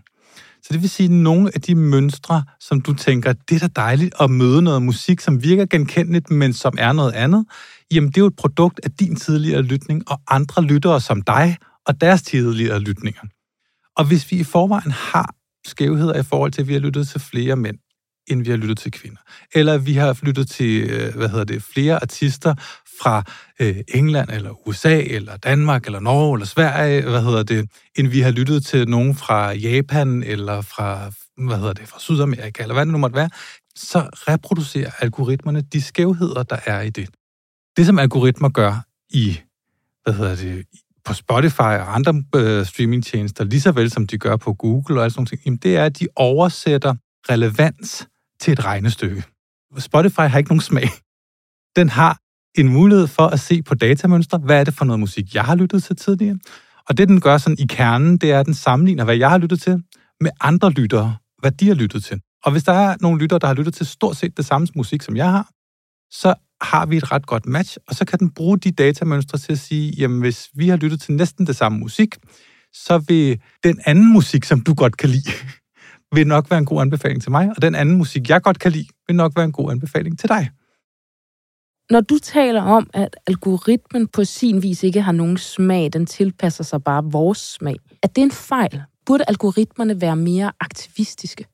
Så 0.62 0.68
det 0.72 0.80
vil 0.82 0.90
sige, 0.90 1.04
at 1.04 1.10
nogle 1.10 1.50
af 1.54 1.60
de 1.60 1.74
mønstre, 1.74 2.44
som 2.60 2.80
du 2.80 2.94
tænker, 2.94 3.32
det 3.32 3.62
er 3.62 3.68
da 3.68 3.80
dejligt 3.80 4.14
at 4.20 4.30
møde 4.30 4.62
noget 4.62 4.82
musik, 4.82 5.20
som 5.20 5.42
virker 5.42 5.66
genkendeligt, 5.66 6.30
men 6.30 6.52
som 6.52 6.74
er 6.78 6.92
noget 6.92 7.12
andet, 7.12 7.46
jamen 7.92 8.08
det 8.08 8.16
er 8.16 8.20
jo 8.20 8.26
et 8.26 8.36
produkt 8.36 8.80
af 8.82 8.90
din 8.90 9.16
tidligere 9.16 9.62
lytning 9.62 10.10
og 10.10 10.20
andre 10.28 10.62
lyttere 10.62 11.00
som 11.00 11.22
dig 11.22 11.56
og 11.86 12.00
deres 12.00 12.22
tidligere 12.22 12.78
lytninger. 12.78 13.20
Og 13.96 14.04
hvis 14.04 14.30
vi 14.30 14.36
i 14.36 14.44
forvejen 14.44 14.90
har 14.90 15.34
skævheder 15.66 16.20
i 16.20 16.22
forhold 16.22 16.52
til, 16.52 16.60
at 16.60 16.68
vi 16.68 16.72
har 16.72 16.80
lyttet 16.80 17.08
til 17.08 17.20
flere 17.20 17.56
mænd, 17.56 17.78
end 18.26 18.44
vi 18.44 18.50
har 18.50 18.56
lyttet 18.56 18.78
til 18.78 18.92
kvinder. 18.92 19.20
Eller 19.54 19.78
vi 19.78 19.94
har 19.94 20.18
lyttet 20.22 20.48
til, 20.48 20.90
øh, 20.90 21.14
hvad 21.16 21.28
hedder 21.28 21.44
det, 21.44 21.62
flere 21.62 22.02
artister 22.02 22.54
fra 23.02 23.22
øh, 23.60 23.76
England, 23.88 24.30
eller 24.30 24.68
USA, 24.68 25.00
eller 25.00 25.36
Danmark, 25.36 25.86
eller 25.86 26.00
Norge, 26.00 26.36
eller 26.36 26.46
Sverige, 26.46 27.02
hvad 27.02 27.22
hedder 27.22 27.42
det, 27.42 27.70
end 27.96 28.08
vi 28.08 28.20
har 28.20 28.30
lyttet 28.30 28.64
til 28.64 28.88
nogen 28.88 29.14
fra 29.14 29.52
Japan, 29.52 30.22
eller 30.22 30.60
fra, 30.60 31.10
hvad 31.46 31.56
hedder 31.56 31.72
det, 31.72 31.88
fra 31.88 32.00
Sydamerika, 32.00 32.62
eller 32.62 32.74
hvad 32.74 32.86
det 32.86 32.92
nu 32.92 32.98
måtte 32.98 33.16
være, 33.16 33.30
så 33.76 34.00
reproducerer 34.28 34.90
algoritmerne 35.00 35.60
de 35.60 35.82
skævheder, 35.82 36.42
der 36.42 36.58
er 36.66 36.80
i 36.80 36.90
det. 36.90 37.08
Det, 37.76 37.86
som 37.86 37.98
algoritmer 37.98 38.48
gør 38.48 38.84
i, 39.10 39.40
hvad 40.04 40.14
hedder 40.14 40.36
det, 40.36 40.66
på 41.04 41.14
Spotify 41.14 41.60
og 41.60 41.94
andre 41.94 42.22
øh, 42.36 42.66
streamingtjenester, 42.66 43.44
lige 43.44 43.60
så 43.60 43.72
vel 43.72 43.90
som 43.90 44.06
de 44.06 44.18
gør 44.18 44.36
på 44.36 44.54
Google 44.54 45.00
og 45.00 45.04
alt 45.04 45.12
sådan 45.12 45.38
noget, 45.44 45.62
det 45.62 45.76
er, 45.76 45.84
at 45.84 45.98
de 45.98 46.06
oversætter 46.16 46.94
relevans 47.30 48.08
til 48.44 48.52
et 48.52 48.64
regnestykke. 48.64 49.22
Spotify 49.78 50.20
har 50.20 50.38
ikke 50.38 50.50
nogen 50.50 50.60
smag. 50.60 50.88
Den 51.76 51.88
har 51.88 52.18
en 52.60 52.68
mulighed 52.68 53.06
for 53.06 53.26
at 53.26 53.40
se 53.40 53.62
på 53.62 53.74
datamønstre. 53.74 54.38
Hvad 54.38 54.60
er 54.60 54.64
det 54.64 54.74
for 54.74 54.84
noget 54.84 55.00
musik, 55.00 55.34
jeg 55.34 55.44
har 55.44 55.54
lyttet 55.54 55.82
til 55.82 55.96
tidligere? 55.96 56.38
Og 56.88 56.98
det, 56.98 57.08
den 57.08 57.20
gør 57.20 57.38
sådan 57.38 57.56
i 57.58 57.66
kernen, 57.66 58.16
det 58.16 58.32
er, 58.32 58.40
at 58.40 58.46
den 58.46 58.54
sammenligner, 58.54 59.04
hvad 59.04 59.16
jeg 59.16 59.30
har 59.30 59.38
lyttet 59.38 59.60
til, 59.60 59.82
med 60.20 60.30
andre 60.40 60.70
lyttere, 60.70 61.16
hvad 61.38 61.52
de 61.52 61.68
har 61.68 61.74
lyttet 61.74 62.04
til. 62.04 62.20
Og 62.44 62.52
hvis 62.52 62.62
der 62.62 62.72
er 62.72 62.96
nogle 63.00 63.20
lyttere, 63.20 63.38
der 63.38 63.46
har 63.46 63.54
lyttet 63.54 63.74
til 63.74 63.86
stort 63.86 64.16
set 64.16 64.36
det 64.36 64.44
samme 64.44 64.68
musik, 64.76 65.02
som 65.02 65.16
jeg 65.16 65.30
har, 65.30 65.48
så 66.10 66.34
har 66.60 66.86
vi 66.86 66.96
et 66.96 67.12
ret 67.12 67.26
godt 67.26 67.46
match, 67.46 67.76
og 67.88 67.94
så 67.94 68.04
kan 68.04 68.18
den 68.18 68.30
bruge 68.30 68.58
de 68.58 68.70
datamønstre 68.70 69.38
til 69.38 69.52
at 69.52 69.58
sige, 69.58 69.92
jamen 69.98 70.20
hvis 70.20 70.48
vi 70.54 70.68
har 70.68 70.76
lyttet 70.76 71.00
til 71.00 71.12
næsten 71.14 71.46
det 71.46 71.56
samme 71.56 71.78
musik, 71.78 72.16
så 72.72 72.98
vil 72.98 73.40
den 73.64 73.80
anden 73.86 74.12
musik, 74.12 74.44
som 74.44 74.60
du 74.60 74.74
godt 74.74 74.96
kan 74.96 75.10
lide, 75.10 75.30
vil 76.14 76.26
nok 76.26 76.50
være 76.50 76.58
en 76.58 76.64
god 76.64 76.80
anbefaling 76.80 77.22
til 77.22 77.30
mig, 77.30 77.50
og 77.56 77.62
den 77.62 77.74
anden 77.74 77.96
musik, 77.96 78.28
jeg 78.28 78.42
godt 78.42 78.58
kan 78.58 78.72
lide, 78.72 78.88
vil 79.06 79.16
nok 79.16 79.32
være 79.36 79.44
en 79.44 79.52
god 79.52 79.70
anbefaling 79.70 80.18
til 80.18 80.28
dig. 80.28 80.50
Når 81.90 82.00
du 82.00 82.18
taler 82.18 82.62
om, 82.62 82.90
at 82.94 83.16
algoritmen 83.26 84.08
på 84.08 84.24
sin 84.24 84.62
vis 84.62 84.82
ikke 84.82 85.02
har 85.02 85.12
nogen 85.12 85.36
smag, 85.36 85.92
den 85.92 86.06
tilpasser 86.06 86.64
sig 86.64 86.84
bare 86.84 87.04
vores 87.04 87.38
smag, 87.38 87.76
er 88.02 88.08
det 88.08 88.22
en 88.22 88.30
fejl? 88.30 88.82
Burde 89.06 89.24
algoritmerne 89.28 90.00
være 90.00 90.16
mere 90.16 90.52
aktivistiske? 90.60 91.44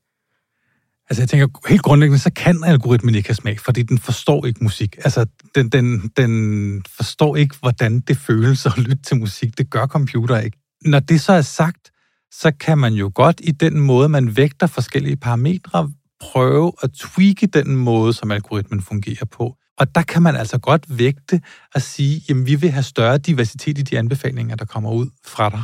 Altså 1.11 1.23
jeg 1.23 1.29
tænker, 1.29 1.69
helt 1.69 1.83
grundlæggende, 1.83 2.19
så 2.19 2.33
kan 2.33 2.65
algoritmen 2.65 3.15
ikke 3.15 3.29
have 3.29 3.35
smag, 3.35 3.61
fordi 3.61 3.83
den 3.83 3.99
forstår 3.99 4.47
ikke 4.47 4.65
musik. 4.65 4.97
Altså 4.97 5.27
den, 5.55 5.69
den, 5.69 6.13
den 6.17 6.85
forstår 6.97 7.37
ikke, 7.37 7.57
hvordan 7.61 8.01
det 8.01 8.17
føles 8.17 8.67
at 8.67 8.79
lytte 8.79 9.03
til 9.03 9.17
musik. 9.17 9.59
Det 9.59 9.71
gør 9.71 9.87
computer 9.87 10.39
ikke. 10.39 10.59
Når 10.85 11.01
det 11.01 11.21
så 11.21 11.33
er 11.33 11.43
sagt, 11.43 11.90
så 12.33 12.53
kan 12.61 12.79
man 12.79 12.93
jo 12.93 13.11
godt 13.15 13.41
i 13.45 13.51
den 13.51 13.81
måde, 13.81 14.09
man 14.09 14.37
vægter 14.37 14.67
forskellige 14.67 15.17
parametre, 15.17 15.91
prøve 16.21 16.73
at 16.83 16.93
tweake 16.93 17.47
den 17.47 17.77
måde, 17.77 18.13
som 18.13 18.31
algoritmen 18.31 18.83
fungerer 18.83 19.25
på. 19.25 19.57
Og 19.79 19.95
der 19.95 20.03
kan 20.03 20.23
man 20.23 20.37
altså 20.37 20.59
godt 20.59 20.99
vægte 20.99 21.41
at 21.75 21.83
sige, 21.83 22.23
jamen 22.29 22.47
vi 22.47 22.55
vil 22.55 22.71
have 22.71 22.83
større 22.83 23.19
diversitet 23.19 23.79
i 23.79 23.83
de 23.83 23.99
anbefalinger, 23.99 24.57
der 24.57 24.65
kommer 24.65 24.93
ud 24.93 25.07
fra 25.25 25.51
dig. 25.51 25.63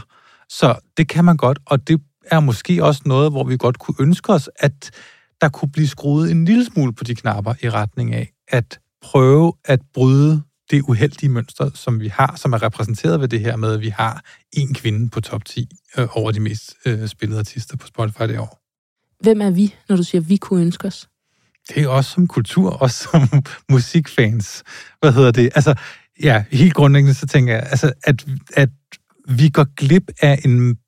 Så 0.48 0.74
det 0.96 1.08
kan 1.08 1.24
man 1.24 1.36
godt, 1.36 1.58
og 1.66 1.88
det 1.88 2.00
er 2.30 2.40
måske 2.40 2.84
også 2.84 3.02
noget, 3.06 3.30
hvor 3.30 3.44
vi 3.44 3.56
godt 3.56 3.78
kunne 3.78 3.96
ønske 4.00 4.32
os, 4.32 4.50
at 4.56 4.90
der 5.40 5.48
kunne 5.48 5.70
blive 5.72 5.88
skruet 5.88 6.30
en 6.30 6.44
lille 6.44 6.64
smule 6.64 6.92
på 6.92 7.04
de 7.04 7.14
knapper 7.14 7.54
i 7.62 7.70
retning 7.70 8.14
af 8.14 8.32
at 8.48 8.78
prøve 9.02 9.52
at 9.64 9.80
bryde 9.94 10.42
det 10.70 10.82
uheldige 10.82 11.28
mønster, 11.28 11.70
som 11.74 12.00
vi 12.00 12.08
har, 12.08 12.36
som 12.36 12.52
er 12.52 12.62
repræsenteret 12.62 13.20
ved 13.20 13.28
det 13.28 13.40
her 13.40 13.56
med, 13.56 13.72
at 13.72 13.80
vi 13.80 13.88
har 13.88 14.24
en 14.52 14.74
kvinde 14.74 15.10
på 15.10 15.20
top 15.20 15.44
10 15.44 15.68
øh, 15.98 16.16
over 16.16 16.32
de 16.32 16.40
mest 16.40 16.74
øh, 16.86 17.08
spillede 17.08 17.38
artister 17.38 17.76
på 17.76 17.86
Spotify 17.86 18.22
det 18.22 18.38
år. 18.38 18.62
Hvem 19.20 19.40
er 19.40 19.50
vi, 19.50 19.74
når 19.88 19.96
du 19.96 20.02
siger, 20.02 20.20
vi 20.20 20.36
kunne 20.36 20.62
ønske 20.62 20.86
os? 20.86 21.08
Det 21.68 21.82
er 21.82 21.88
også 21.88 22.10
som 22.10 22.26
kultur, 22.26 22.70
også 22.82 23.08
som 23.12 23.44
musikfans. 23.70 24.62
Hvad 25.00 25.12
hedder 25.12 25.30
det? 25.30 25.50
Altså, 25.54 25.74
ja, 26.22 26.44
helt 26.50 26.74
grundlæggende 26.74 27.14
så 27.14 27.26
tænker 27.26 27.54
jeg, 27.54 27.62
altså, 27.62 27.92
at, 28.04 28.26
at 28.54 28.70
vi 29.28 29.48
går 29.48 29.74
glip 29.74 30.10
af 30.22 30.40
en 30.44 30.78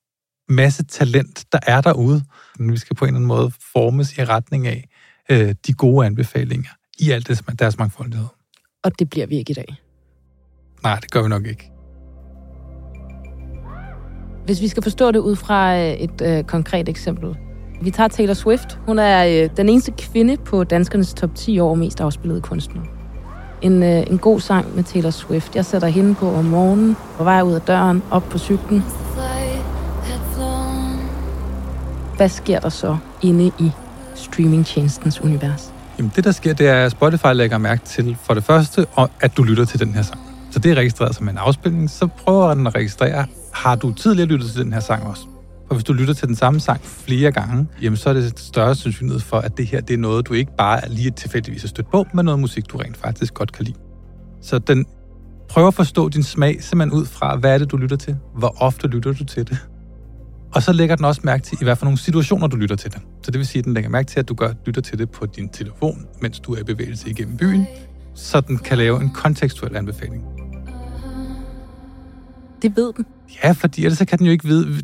masse 0.49 0.85
talent, 0.85 1.45
der 1.53 1.59
er 1.63 1.81
derude. 1.81 2.25
Vi 2.59 2.77
skal 2.77 2.97
på 2.97 3.05
en 3.05 3.09
eller 3.09 3.17
anden 3.17 3.29
måde 3.29 3.53
formes 3.73 4.19
i 4.19 4.25
retning 4.25 4.67
af 4.67 4.89
øh, 5.31 5.55
de 5.67 5.73
gode 5.73 6.07
anbefalinger 6.07 6.71
i 6.99 7.11
alt 7.11 7.29
det, 7.29 7.59
deres 7.59 7.79
mangfoldighed. 7.79 8.27
Og 8.85 8.99
det 8.99 9.11
bliver 9.11 9.27
vi 9.27 9.37
ikke 9.37 9.51
i 9.51 9.55
dag. 9.55 9.77
Nej, 10.83 10.99
det 11.01 11.11
gør 11.11 11.23
vi 11.23 11.29
nok 11.29 11.47
ikke. 11.47 11.78
Hvis 14.49 14.61
vi 14.61 14.69
skal 14.69 14.83
forstå 14.83 15.11
det 15.11 15.19
ud 15.19 15.37
fra 15.37 15.79
øh, 15.79 15.93
et 15.93 16.23
øh, 16.23 16.45
konkret 16.45 16.89
eksempel. 16.89 17.37
Vi 17.83 17.91
tager 17.91 18.09
Taylor 18.09 18.35
Swift. 18.35 18.79
Hun 18.87 18.99
er 18.99 19.45
øh, 19.45 19.51
den 19.57 19.69
eneste 19.69 19.93
kvinde 19.99 20.37
på 20.37 20.65
danskernes 20.65 21.15
top 21.15 21.35
10 21.35 21.59
år 21.59 21.75
mest 21.75 22.01
afspillede 22.01 22.41
kunstner. 22.41 22.83
En, 23.63 23.83
øh, 23.83 24.11
en 24.11 24.19
god 24.19 24.41
sang 24.41 24.77
med 24.77 24.85
Taylor 24.85 25.11
Swift. 25.11 25.57
Jeg 25.57 25.65
sætter 25.65 25.89
hende 25.89 26.15
på 26.15 26.31
om 26.31 26.45
morgenen, 26.45 26.97
på 27.17 27.25
vej 27.25 27.43
ud 27.43 27.53
af 27.53 27.61
døren, 27.61 28.03
op 28.11 28.23
på 28.31 28.39
cyklen. 28.39 28.85
Hvad 32.17 32.29
sker 32.29 32.61
der 32.61 32.69
så 32.69 32.97
inde 33.23 33.47
i 33.59 33.71
streamingtjenestens 34.15 35.21
univers? 35.21 35.73
Jamen 35.99 36.13
det, 36.17 36.25
der 36.25 36.33
sker, 36.33 36.53
det 36.53 36.69
er, 36.69 36.85
at 36.85 36.93
Spotify 36.93 37.33
lægger 37.35 37.59
mærke 37.59 37.85
til 37.85 38.17
for 38.23 38.35
det 38.35 38.45
første, 38.45 38.87
at 39.21 39.37
du 39.37 39.43
lytter 39.43 39.65
til 39.65 39.81
den 39.81 39.95
her 39.95 40.03
sang. 40.03 40.21
Så 40.51 40.59
det 40.59 40.71
er 40.71 40.75
registreret 40.75 41.15
som 41.15 41.29
en 41.29 41.39
afspilning. 41.39 41.91
Så 41.91 42.07
prøver 42.07 42.55
den 42.55 42.67
at 42.67 42.75
registrere, 42.75 43.27
har 43.59 43.77
du 43.77 43.93
tidligere 43.93 44.29
lyttet 44.29 44.51
til 44.51 44.65
den 44.65 44.73
her 44.73 44.81
sang 44.81 45.07
også? 45.07 45.23
Og 45.69 45.75
hvis 45.75 45.85
du 45.85 45.93
lytter 45.93 46.15
til 46.15 46.29
den 46.29 46.37
samme 46.37 46.61
sang 46.61 46.81
flere 46.85 47.33
gange, 47.33 47.67
jamen 47.83 47.97
så 47.97 48.09
er 48.09 48.15
det 48.15 48.39
større 48.39 48.75
sandsynlighed 48.75 49.21
for, 49.21 49.39
at 49.39 49.57
det 49.57 49.67
her 49.67 49.81
det 49.81 49.95
er 49.95 49.99
noget, 49.99 50.29
du 50.29 50.35
ikke 50.35 50.57
bare 50.59 50.81
lige 50.89 51.11
tilfældigvis 51.11 51.63
har 51.63 51.69
stødt 51.69 51.91
på, 51.91 52.07
men 52.15 52.25
noget 52.25 52.41
musik, 52.41 52.71
du 52.71 52.79
rent 52.79 52.97
faktisk 52.97 53.35
godt 53.35 53.53
kan 53.53 53.65
lide. 53.65 53.77
Så 54.43 54.59
den 54.59 54.87
prøver 55.49 55.69
at 55.69 55.75
forstå 55.75 56.09
din 56.09 56.23
smag 56.23 56.63
simpelthen 56.63 57.01
ud 57.01 57.07
fra, 57.07 57.37
hvad 57.37 57.55
er 57.55 57.59
det, 57.59 57.71
du 57.71 57.77
lytter 57.77 57.97
til? 57.97 58.17
Hvor 58.39 58.57
ofte 58.61 58.89
lytter 58.89 59.13
du 59.13 59.25
til 59.25 59.49
det? 59.49 59.59
Og 60.55 60.63
så 60.63 60.73
lægger 60.73 60.97
den 60.97 61.05
også 61.05 61.21
mærke 61.25 61.43
til, 61.43 61.59
i 61.61 61.65
hvert 61.65 61.79
fald 61.79 61.87
nogle 61.87 61.99
situationer, 61.99 62.47
du 62.47 62.57
lytter 62.57 62.77
til 62.77 62.93
det. 62.93 63.01
Så 63.23 63.31
det 63.31 63.39
vil 63.39 63.47
sige, 63.47 63.59
at 63.61 63.65
den 63.65 63.75
lægger 63.75 63.91
mærke 63.91 64.07
til, 64.07 64.21
at 64.21 64.29
du 64.29 64.35
gør, 64.35 64.53
lytter 64.67 64.83
til 64.83 64.99
det 64.99 65.11
på 65.11 65.27
din 65.27 65.49
telefon, 65.49 66.07
mens 66.23 66.41
du 66.41 66.55
er 66.55 66.59
i 66.59 66.65
bevægelse 66.65 67.11
igennem 67.11 67.37
byen, 67.37 67.67
så 68.15 68.41
den 68.41 68.59
kan 68.59 68.79
lave 68.79 69.03
en 69.03 69.11
kontekstuel 69.11 69.77
anbefaling. 69.77 70.38
Det 72.63 72.77
ved 72.77 72.93
den. 72.93 73.07
Ja, 73.45 73.53
fordi 73.53 73.85
ellers 73.85 73.99
kan 74.09 74.19
den 74.19 74.27
jo 74.27 74.33
ikke 74.33 74.45
vide, 74.45 74.83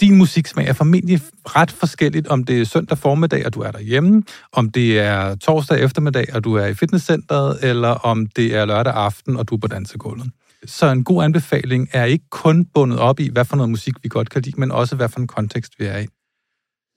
din 0.00 0.16
musiksmag 0.16 0.66
er 0.66 0.72
formentlig 0.72 1.20
ret 1.44 1.70
forskelligt, 1.70 2.26
om 2.26 2.44
det 2.44 2.60
er 2.60 2.64
søndag 2.64 2.98
formiddag, 2.98 3.46
og 3.46 3.54
du 3.54 3.60
er 3.60 3.70
derhjemme, 3.70 4.22
om 4.52 4.70
det 4.70 5.00
er 5.00 5.34
torsdag 5.34 5.80
eftermiddag, 5.80 6.34
og 6.34 6.44
du 6.44 6.54
er 6.54 6.66
i 6.66 6.74
fitnesscenteret, 6.74 7.58
eller 7.62 7.88
om 7.88 8.26
det 8.26 8.56
er 8.56 8.64
lørdag 8.64 8.92
aften, 8.94 9.36
og 9.36 9.48
du 9.48 9.54
er 9.54 9.58
på 9.58 9.66
dansegulvet. 9.66 10.30
Så 10.66 10.86
en 10.86 11.04
god 11.04 11.24
anbefaling 11.24 11.88
er 11.92 12.04
ikke 12.04 12.24
kun 12.30 12.64
bundet 12.64 12.98
op 12.98 13.20
i, 13.20 13.30
hvad 13.32 13.44
for 13.44 13.56
noget 13.56 13.70
musik 13.70 13.94
vi 14.02 14.08
godt 14.08 14.30
kan 14.30 14.42
lide, 14.42 14.60
men 14.60 14.72
også 14.72 14.96
hvad 14.96 15.08
for 15.08 15.20
en 15.20 15.26
kontekst 15.26 15.72
vi 15.78 15.84
er 15.84 15.98
i. 15.98 16.06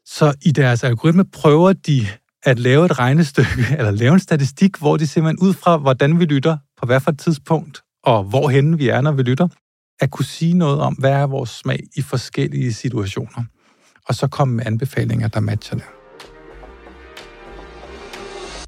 Så 0.06 0.34
i 0.42 0.52
deres 0.52 0.84
algoritme 0.84 1.26
prøver 1.26 1.74
de 1.74 2.08
at 2.44 2.60
lave 2.60 2.86
et 2.86 3.00
regnestykke, 3.00 3.66
eller 3.78 3.92
lave 3.92 4.14
en 4.14 4.20
statistik, 4.20 4.78
hvor 4.78 4.98
de 4.98 5.08
simpelthen 5.08 5.48
ud 5.48 5.54
fra, 5.54 5.78
hvordan 5.78 6.20
vi 6.20 6.26
lytter 6.26 6.58
på 6.80 6.86
hvad 6.86 7.00
for 7.00 7.12
et 7.12 7.20
tidspunkt, 7.20 7.82
og 8.04 8.24
hvorhen 8.24 8.80
vi 8.80 8.90
er, 8.90 9.02
når 9.02 9.12
vi 9.12 9.24
lytter, 9.24 9.48
at 10.00 10.12
kunne 10.12 10.26
sige 10.26 10.54
noget 10.54 10.80
om, 10.80 10.94
hvad 10.94 11.12
er 11.12 11.28
vores 11.28 11.50
smag 11.50 11.80
i 11.96 12.02
forskellige 12.02 12.74
situationer, 12.74 13.44
og 14.08 14.16
så 14.16 14.28
komme 14.28 14.56
med 14.56 14.66
anbefalinger, 14.66 15.28
der 15.28 15.40
matcher 15.40 15.78
det. 15.78 15.86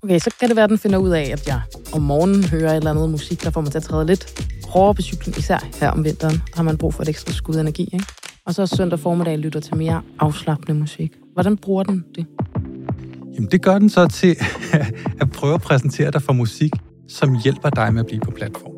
Okay, 0.03 0.19
så 0.19 0.35
kan 0.39 0.49
det 0.49 0.55
være, 0.55 0.63
at 0.63 0.69
den 0.69 0.77
finder 0.77 0.97
ud 0.97 1.09
af, 1.09 1.29
at 1.31 1.47
jeg 1.47 1.61
om 1.93 2.01
morgenen 2.01 2.43
hører 2.43 2.71
et 2.71 2.77
eller 2.77 2.91
andet 2.91 3.09
musik, 3.09 3.43
der 3.43 3.49
får 3.49 3.61
mig 3.61 3.71
til 3.71 3.77
at 3.77 3.83
træde 3.83 4.05
lidt 4.05 4.49
hårdere 4.69 4.95
på 4.95 5.01
cyklen, 5.01 5.35
især 5.37 5.67
her 5.79 5.91
om 5.91 6.03
vinteren, 6.03 6.41
har 6.55 6.63
man 6.63 6.77
brug 6.77 6.93
for 6.93 7.01
et 7.01 7.09
ekstra 7.09 7.33
skud 7.33 7.55
energi. 7.55 7.89
Ikke? 7.93 8.05
Og 8.45 8.53
så 8.53 8.65
søndag 8.65 8.99
formiddag 8.99 9.37
lytter 9.37 9.59
til 9.59 9.77
mere 9.77 10.01
afslappende 10.19 10.79
musik. 10.79 11.11
Hvordan 11.33 11.57
bruger 11.57 11.83
den 11.83 12.05
det? 12.15 12.25
Jamen, 13.35 13.51
det 13.51 13.61
gør 13.61 13.79
den 13.79 13.89
så 13.89 14.07
til 14.07 14.35
at 15.21 15.31
prøve 15.31 15.53
at 15.53 15.61
præsentere 15.61 16.11
dig 16.11 16.21
for 16.21 16.33
musik, 16.33 16.71
som 17.07 17.35
hjælper 17.43 17.69
dig 17.69 17.93
med 17.93 17.99
at 17.99 18.05
blive 18.05 18.21
på 18.21 18.31
platform. 18.31 18.70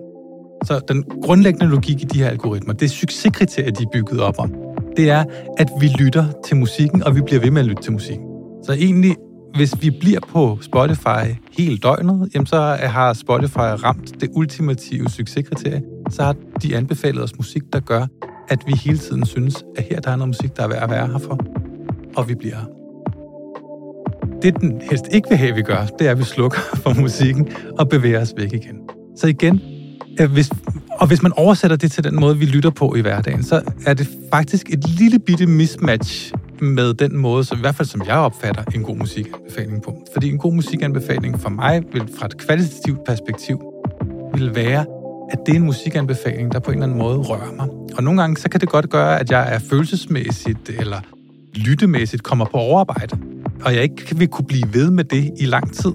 Så 0.64 0.82
den 0.88 1.04
grundlæggende 1.24 1.68
logik 1.68 2.02
i 2.02 2.06
de 2.06 2.20
her 2.20 2.30
algoritmer, 2.30 2.74
det 2.74 2.86
er 2.86 2.90
succeskriterier, 2.90 3.72
de 3.72 3.84
er 3.84 3.90
bygget 3.94 4.22
op 4.22 4.40
om. 4.40 4.54
Det 4.98 5.10
er, 5.10 5.24
at 5.58 5.70
vi 5.80 5.88
lytter 5.88 6.26
til 6.46 6.58
musikken, 6.58 7.04
og 7.04 7.16
vi 7.16 7.22
bliver 7.22 7.42
ved 7.42 7.52
med 7.52 7.62
at 7.62 7.68
lytte 7.68 7.84
til 7.84 7.92
musikken. 7.92 8.28
Så 8.64 8.74
egentlig, 8.74 9.16
hvis 9.56 9.74
vi 9.82 9.90
bliver 9.90 10.20
på 10.30 10.58
Spotify 10.62 11.36
hele 11.58 11.78
døgnet, 11.78 12.30
jamen 12.36 12.46
så 12.46 12.60
har 12.82 13.14
Spotify 13.14 13.58
ramt 13.58 14.22
det 14.22 14.30
ultimative 14.34 15.10
succeskriterie. 15.10 15.82
Så 16.10 16.24
har 16.24 16.36
de 16.62 16.78
anbefalet 16.78 17.24
os 17.24 17.38
musik, 17.38 17.62
der 17.74 17.80
gør, 17.80 18.06
at 18.50 18.60
vi 18.68 18.74
hele 18.74 18.98
tiden 18.98 19.26
synes, 19.26 19.64
at 19.78 19.84
her 19.90 20.00
der 20.00 20.12
er 20.12 20.16
noget 20.16 20.28
musik, 20.28 20.58
der 20.58 20.64
er 20.64 20.68
værd 20.68 20.84
at 20.84 20.90
være 20.90 21.08
her 21.08 21.18
for. 21.18 21.40
Og 22.16 22.30
vi 22.30 22.36
bliver 22.36 22.58
det, 24.44 24.62
den 24.62 24.82
helst 24.90 25.06
ikke 25.12 25.30
vil 25.30 25.38
have, 25.38 25.50
at 25.50 25.56
vi 25.56 25.62
gør, 25.62 25.86
det 26.00 26.08
er, 26.08 26.12
at 26.12 26.20
vi 26.20 26.24
slukker 26.24 26.60
for 26.84 27.02
musikken 27.02 27.48
og 27.80 27.90
bevæger 27.90 28.22
os 28.22 28.34
væk 28.38 28.54
igen. 28.54 28.78
Så 29.18 29.28
igen, 29.28 29.62
hvis, 30.20 30.50
og 30.92 31.08
hvis 31.08 31.24
man 31.24 31.32
oversætter 31.36 31.78
det 31.78 31.92
til 31.92 32.04
den 32.04 32.20
måde, 32.20 32.38
vi 32.38 32.46
lytter 32.46 32.70
på 32.70 32.96
i 32.96 33.02
hverdagen, 33.02 33.44
så 33.44 33.62
er 33.86 33.94
det 33.94 34.10
faktisk 34.34 34.70
et 34.74 34.90
lille 34.90 35.20
bitte 35.20 35.46
mismatch 35.46 36.34
med 36.62 36.94
den 36.94 37.18
måde, 37.18 37.44
som 37.44 37.58
i 37.58 37.62
hvert 37.62 37.76
fald 37.76 37.88
som 37.88 38.02
jeg 38.08 38.16
opfatter 38.16 38.64
en 38.76 38.84
god 38.84 38.96
musikanbefaling 38.96 39.84
på. 39.84 40.08
Fordi 40.14 40.30
en 40.30 40.38
god 40.38 40.54
musikanbefaling 40.54 41.40
for 41.40 41.50
mig 41.50 41.84
vil 41.94 42.04
fra 42.18 42.26
et 42.26 42.38
kvalitativt 42.38 43.00
perspektiv 43.06 43.62
vil 44.34 44.56
være, 44.56 44.86
at 45.32 45.40
det 45.46 45.52
er 45.52 45.56
en 45.56 45.66
musikanbefaling, 45.66 46.52
der 46.52 46.60
på 46.60 46.72
en 46.72 46.78
eller 46.78 46.86
anden 46.86 47.00
måde 47.00 47.18
rører 47.18 47.54
mig. 47.56 47.68
Og 47.98 48.04
nogle 48.04 48.22
gange 48.22 48.38
så 48.38 48.50
kan 48.50 48.62
det 48.62 48.70
godt 48.70 48.90
gøre, 48.90 49.20
at 49.20 49.32
jeg 49.32 49.56
er 49.56 49.60
følelsesmæssigt 49.60 50.70
eller 50.70 50.98
lyttemæssigt 51.56 52.24
kommer 52.24 52.46
på 52.46 52.58
overarbejde, 52.58 53.18
og 53.66 53.76
jeg 53.76 53.84
ikke 53.84 54.18
vil 54.18 54.28
kunne 54.28 54.46
blive 54.46 54.74
ved 54.74 54.92
med 54.92 55.04
det 55.04 55.32
i 55.40 55.46
lang 55.46 55.74
tid. 55.74 55.92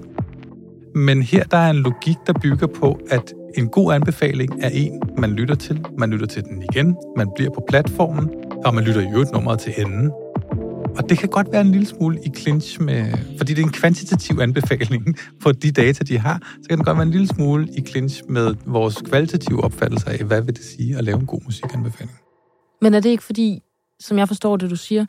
Men 0.95 1.21
her 1.21 1.43
der 1.43 1.57
er 1.57 1.69
en 1.69 1.75
logik, 1.75 2.17
der 2.27 2.33
bygger 2.33 2.67
på, 2.67 2.99
at 3.09 3.33
en 3.57 3.69
god 3.69 3.93
anbefaling 3.93 4.63
er 4.63 4.69
en, 4.69 5.01
man 5.17 5.31
lytter 5.31 5.55
til. 5.55 5.85
Man 5.97 6.09
lytter 6.09 6.27
til 6.27 6.43
den 6.43 6.63
igen, 6.71 6.95
man 7.17 7.29
bliver 7.35 7.51
på 7.51 7.63
platformen, 7.69 8.29
og 8.65 8.75
man 8.75 8.83
lytter 8.83 9.01
i 9.01 9.11
øvrigt 9.13 9.31
nummeret 9.31 9.59
til 9.59 9.73
enden. 9.77 10.11
Og 10.97 11.09
det 11.09 11.17
kan 11.17 11.29
godt 11.29 11.47
være 11.51 11.61
en 11.61 11.71
lille 11.71 11.87
smule 11.87 12.19
i 12.25 12.29
clinch 12.37 12.81
med, 12.81 13.13
fordi 13.37 13.53
det 13.53 13.61
er 13.61 13.65
en 13.65 13.71
kvantitativ 13.71 14.39
anbefaling 14.41 15.17
på 15.43 15.51
de 15.51 15.71
data, 15.71 16.03
de 16.03 16.17
har, 16.17 16.41
så 16.61 16.69
kan 16.69 16.77
det 16.77 16.85
godt 16.85 16.97
være 16.97 17.05
en 17.05 17.11
lille 17.11 17.27
smule 17.27 17.67
i 17.77 17.81
clinch 17.81 18.23
med 18.29 18.55
vores 18.65 19.01
kvalitative 19.01 19.63
opfattelse 19.63 20.09
af, 20.09 20.23
hvad 20.23 20.41
vil 20.41 20.55
det 20.55 20.63
sige 20.63 20.97
at 20.97 21.03
lave 21.03 21.19
en 21.19 21.25
god 21.25 21.41
musikanbefaling. 21.45 22.19
Men 22.81 22.93
er 22.93 22.99
det 22.99 23.09
ikke 23.09 23.23
fordi, 23.23 23.61
som 23.99 24.17
jeg 24.17 24.27
forstår 24.27 24.57
det, 24.57 24.69
du 24.69 24.75
siger, 24.75 25.05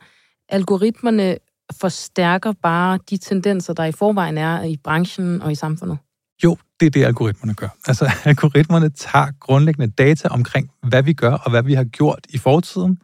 algoritmerne 0.49 1.37
forstærker 1.81 2.53
bare 2.63 2.99
de 3.09 3.17
tendenser, 3.17 3.73
der 3.73 3.85
i 3.85 3.91
forvejen 3.91 4.37
er 4.37 4.63
i 4.63 4.77
branchen 4.83 5.41
og 5.41 5.51
i 5.51 5.55
samfundet? 5.55 5.97
Jo, 6.43 6.57
det 6.79 6.85
er 6.85 6.89
det, 6.89 7.05
algoritmerne 7.05 7.53
gør. 7.53 7.67
Altså, 7.87 8.11
algoritmerne 8.25 8.89
tager 8.89 9.31
grundlæggende 9.39 9.91
data 9.91 10.27
omkring, 10.27 10.69
hvad 10.83 11.03
vi 11.03 11.13
gør 11.13 11.33
og 11.33 11.51
hvad 11.51 11.63
vi 11.63 11.73
har 11.73 11.83
gjort 11.83 12.27
i 12.29 12.37
fortiden, 12.37 13.01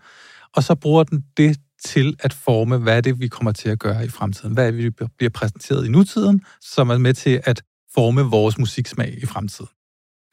og 0.55 0.63
så 0.63 0.75
bruger 0.75 1.03
den 1.03 1.25
det 1.37 1.57
til 1.85 2.15
at 2.19 2.33
forme, 2.33 2.77
hvad 2.77 2.97
er 2.97 3.01
det, 3.01 3.19
vi 3.19 3.27
kommer 3.27 3.51
til 3.51 3.69
at 3.69 3.79
gøre 3.79 4.05
i 4.05 4.09
fremtiden. 4.09 4.53
Hvad 4.53 4.67
er 4.67 4.71
det, 4.71 4.83
vi 4.83 4.89
bliver 4.89 5.29
præsenteret 5.29 5.85
i 5.85 5.89
nutiden, 5.89 6.41
som 6.61 6.89
er 6.89 6.97
med 6.97 7.13
til 7.13 7.41
at 7.43 7.61
forme 7.93 8.21
vores 8.21 8.57
musiksmag 8.57 9.23
i 9.23 9.25
fremtiden. 9.25 9.69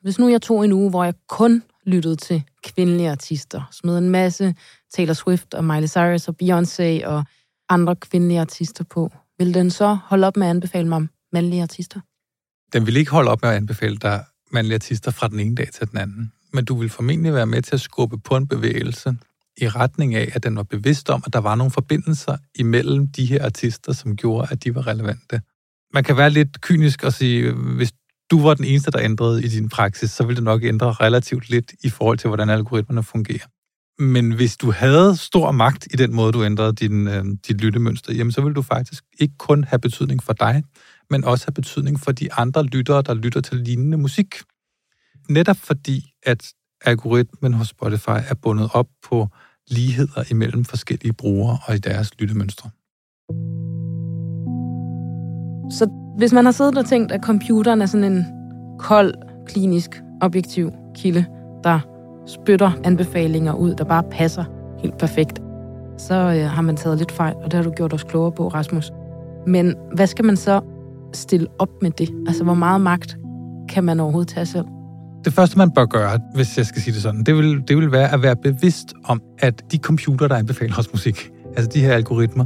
Hvis 0.00 0.18
nu 0.18 0.28
jeg 0.28 0.42
tog 0.42 0.64
en 0.64 0.72
uge, 0.72 0.90
hvor 0.90 1.04
jeg 1.04 1.14
kun 1.28 1.62
lyttede 1.86 2.16
til 2.16 2.42
kvindelige 2.64 3.10
artister, 3.10 3.62
smed 3.72 3.98
en 3.98 4.10
masse 4.10 4.54
Taylor 4.94 5.14
Swift 5.14 5.54
og 5.54 5.64
Miley 5.64 5.88
Cyrus 5.88 6.28
og 6.28 6.36
Beyoncé 6.42 7.06
og 7.06 7.24
andre 7.68 7.96
kvindelige 7.96 8.40
artister 8.40 8.84
på, 8.84 9.12
vil 9.38 9.54
den 9.54 9.70
så 9.70 9.98
holde 10.04 10.26
op 10.26 10.36
med 10.36 10.46
at 10.46 10.50
anbefale 10.50 10.88
mig 10.88 11.06
mandlige 11.32 11.62
artister? 11.62 12.00
Den 12.72 12.86
vil 12.86 12.96
ikke 12.96 13.10
holde 13.10 13.30
op 13.30 13.42
med 13.42 13.50
at 13.50 13.56
anbefale 13.56 13.96
dig 13.96 14.24
mandlige 14.52 14.74
artister 14.74 15.10
fra 15.10 15.28
den 15.28 15.40
ene 15.40 15.54
dag 15.54 15.68
til 15.72 15.90
den 15.90 15.98
anden. 15.98 16.32
Men 16.52 16.64
du 16.64 16.78
vil 16.78 16.88
formentlig 16.88 17.34
være 17.34 17.46
med 17.46 17.62
til 17.62 17.74
at 17.74 17.80
skubbe 17.80 18.18
på 18.18 18.36
en 18.36 18.48
bevægelse 18.48 19.16
i 19.56 19.68
retning 19.68 20.14
af, 20.14 20.32
at 20.34 20.42
den 20.42 20.56
var 20.56 20.62
bevidst 20.62 21.10
om, 21.10 21.22
at 21.26 21.32
der 21.32 21.38
var 21.38 21.54
nogle 21.54 21.70
forbindelser 21.70 22.36
imellem 22.54 23.08
de 23.08 23.26
her 23.26 23.44
artister, 23.44 23.92
som 23.92 24.16
gjorde, 24.16 24.48
at 24.50 24.64
de 24.64 24.74
var 24.74 24.86
relevante. 24.86 25.40
Man 25.94 26.04
kan 26.04 26.16
være 26.16 26.30
lidt 26.30 26.60
kynisk 26.60 27.02
og 27.02 27.12
sige, 27.12 27.52
hvis 27.52 27.92
du 28.30 28.40
var 28.40 28.54
den 28.54 28.64
eneste, 28.64 28.90
der 28.90 29.00
ændrede 29.00 29.44
i 29.44 29.48
din 29.48 29.68
praksis, 29.68 30.10
så 30.10 30.24
ville 30.24 30.36
det 30.36 30.44
nok 30.44 30.64
ændre 30.64 30.92
relativt 30.92 31.50
lidt 31.50 31.72
i 31.84 31.90
forhold 31.90 32.18
til, 32.18 32.28
hvordan 32.28 32.50
algoritmerne 32.50 33.02
fungerer. 33.02 33.46
Men 33.98 34.32
hvis 34.32 34.56
du 34.56 34.70
havde 34.70 35.16
stor 35.16 35.52
magt 35.52 35.86
i 35.90 35.96
den 35.96 36.14
måde, 36.14 36.32
du 36.32 36.44
ændrede 36.44 36.72
din, 36.72 37.08
øh, 37.08 37.24
dit 37.48 37.60
lyttemønster, 37.60 38.12
jamen 38.12 38.32
så 38.32 38.40
ville 38.40 38.54
du 38.54 38.62
faktisk 38.62 39.04
ikke 39.18 39.34
kun 39.38 39.64
have 39.64 39.78
betydning 39.78 40.22
for 40.22 40.32
dig, 40.32 40.64
men 41.10 41.24
også 41.24 41.46
have 41.46 41.54
betydning 41.54 42.00
for 42.00 42.12
de 42.12 42.32
andre 42.32 42.64
lyttere, 42.64 43.02
der 43.02 43.14
lytter 43.14 43.40
til 43.40 43.56
lignende 43.56 43.98
musik. 43.98 44.34
Netop 45.28 45.56
fordi, 45.56 46.12
at 46.22 46.52
algoritmen 46.84 47.54
hos 47.54 47.68
Spotify 47.68 48.18
er 48.28 48.34
bundet 48.42 48.70
op 48.72 48.86
på 49.02 49.28
ligheder 49.70 50.24
imellem 50.30 50.64
forskellige 50.64 51.12
brugere 51.12 51.58
og 51.66 51.74
i 51.74 51.78
deres 51.78 52.18
lyttemønstre. 52.18 52.70
Så 55.70 55.90
hvis 56.18 56.32
man 56.32 56.44
har 56.44 56.52
siddet 56.52 56.78
og 56.78 56.86
tænkt, 56.86 57.12
at 57.12 57.24
computeren 57.24 57.82
er 57.82 57.86
sådan 57.86 58.12
en 58.12 58.24
kold, 58.78 59.14
klinisk, 59.46 60.02
objektiv 60.20 60.72
kilde, 60.94 61.24
der 61.64 61.80
spytter 62.26 62.70
anbefalinger 62.84 63.54
ud, 63.54 63.74
der 63.74 63.84
bare 63.84 64.02
passer 64.10 64.44
helt 64.78 64.98
perfekt, 64.98 65.40
så 65.98 66.14
øh, 66.14 66.50
har 66.50 66.62
man 66.62 66.76
taget 66.76 66.98
lidt 66.98 67.12
fejl, 67.12 67.34
og 67.34 67.44
det 67.44 67.52
har 67.52 67.62
du 67.62 67.70
gjort 67.70 67.92
os 67.92 68.04
klogere 68.04 68.32
på, 68.32 68.48
Rasmus. 68.48 68.90
Men 69.46 69.74
hvad 69.94 70.06
skal 70.06 70.24
man 70.24 70.36
så 70.36 70.60
stille 71.16 71.46
op 71.58 71.68
med 71.82 71.90
det? 71.90 72.10
Altså, 72.26 72.44
hvor 72.44 72.54
meget 72.54 72.80
magt 72.80 73.16
kan 73.68 73.84
man 73.84 74.00
overhovedet 74.00 74.28
tage 74.28 74.46
selv? 74.46 74.64
Det 75.24 75.32
første, 75.32 75.58
man 75.58 75.70
bør 75.70 75.84
gøre, 75.84 76.18
hvis 76.34 76.58
jeg 76.58 76.66
skal 76.66 76.82
sige 76.82 76.94
det 76.94 77.02
sådan, 77.02 77.24
det 77.24 77.36
vil, 77.36 77.62
det 77.68 77.76
vil 77.76 77.92
være 77.92 78.12
at 78.12 78.22
være 78.22 78.36
bevidst 78.36 78.94
om, 79.04 79.22
at 79.38 79.62
de 79.72 79.76
computer, 79.78 80.28
der 80.28 80.36
anbefaler 80.36 80.78
os 80.78 80.92
musik, 80.92 81.30
altså 81.56 81.70
de 81.74 81.80
her 81.80 81.92
algoritmer, 81.92 82.44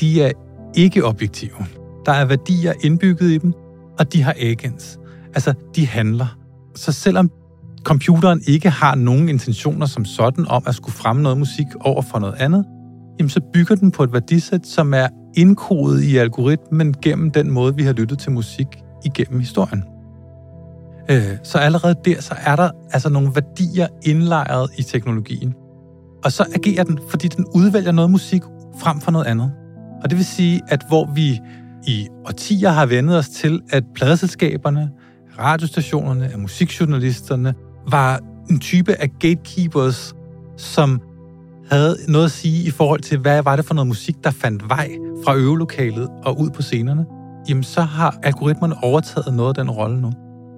de 0.00 0.22
er 0.22 0.32
ikke 0.74 1.04
objektive. 1.04 1.66
Der 2.06 2.12
er 2.12 2.24
værdier 2.24 2.72
indbygget 2.84 3.30
i 3.30 3.38
dem, 3.38 3.52
og 3.98 4.12
de 4.12 4.22
har 4.22 4.34
agents. 4.38 4.98
Altså, 5.34 5.54
de 5.76 5.86
handler. 5.86 6.36
Så 6.74 6.92
selvom 6.92 7.30
computeren 7.84 8.40
ikke 8.46 8.70
har 8.70 8.94
nogen 8.94 9.28
intentioner 9.28 9.86
som 9.86 10.04
sådan 10.04 10.46
om 10.48 10.62
at 10.66 10.74
skulle 10.74 10.94
fremme 10.94 11.22
noget 11.22 11.38
musik 11.38 11.66
over 11.80 12.02
for 12.02 12.18
noget 12.18 12.34
andet, 12.34 12.64
jamen 13.18 13.30
så 13.30 13.40
bygger 13.52 13.74
den 13.74 13.90
på 13.90 14.02
et 14.02 14.12
værdisæt, 14.12 14.66
som 14.66 14.94
er 14.94 15.08
indkodet 15.34 16.02
i 16.02 16.16
algoritmen 16.16 16.94
gennem 17.02 17.30
den 17.30 17.50
måde, 17.50 17.76
vi 17.76 17.82
har 17.82 17.92
lyttet 17.92 18.18
til 18.18 18.32
musik 18.32 18.66
igennem 19.04 19.40
historien. 19.40 19.84
Øh, 21.10 21.36
så 21.42 21.58
allerede 21.58 21.94
der, 22.04 22.20
så 22.20 22.34
er 22.44 22.56
der 22.56 22.70
altså 22.90 23.08
nogle 23.08 23.30
værdier 23.34 23.86
indlejret 24.02 24.70
i 24.78 24.82
teknologien. 24.82 25.54
Og 26.24 26.32
så 26.32 26.44
agerer 26.54 26.84
den, 26.84 26.98
fordi 27.08 27.28
den 27.28 27.44
udvælger 27.54 27.92
noget 27.92 28.10
musik 28.10 28.42
frem 28.80 29.00
for 29.00 29.10
noget 29.10 29.26
andet. 29.26 29.52
Og 30.02 30.10
det 30.10 30.18
vil 30.18 30.26
sige, 30.26 30.60
at 30.68 30.82
hvor 30.88 31.10
vi 31.14 31.40
i 31.86 32.08
årtier 32.26 32.70
har 32.70 32.86
vendet 32.86 33.18
os 33.18 33.28
til, 33.28 33.60
at 33.70 33.84
pladeselskaberne, 33.94 34.90
radiostationerne, 35.38 36.30
og 36.34 36.40
musikjournalisterne 36.40 37.54
var 37.90 38.20
en 38.50 38.60
type 38.60 38.94
af 38.94 39.10
gatekeepers, 39.20 40.14
som 40.56 41.00
havde 41.72 41.96
noget 42.08 42.24
at 42.24 42.30
sige 42.30 42.68
i 42.68 42.70
forhold 42.70 43.00
til, 43.00 43.18
hvad 43.18 43.42
var 43.42 43.56
det 43.56 43.64
for 43.64 43.74
noget 43.74 43.88
musik, 43.88 44.16
der 44.24 44.30
fandt 44.30 44.68
vej 44.68 44.90
fra 45.24 45.36
øvelokalet 45.36 46.08
og 46.24 46.40
ud 46.40 46.50
på 46.50 46.62
scenerne, 46.62 47.04
jamen 47.48 47.62
så 47.62 47.80
har 47.80 48.18
algoritmerne 48.22 48.74
overtaget 48.82 49.34
noget 49.34 49.48
af 49.48 49.64
den 49.64 49.70
rolle 49.70 50.00
nu. 50.00 50.12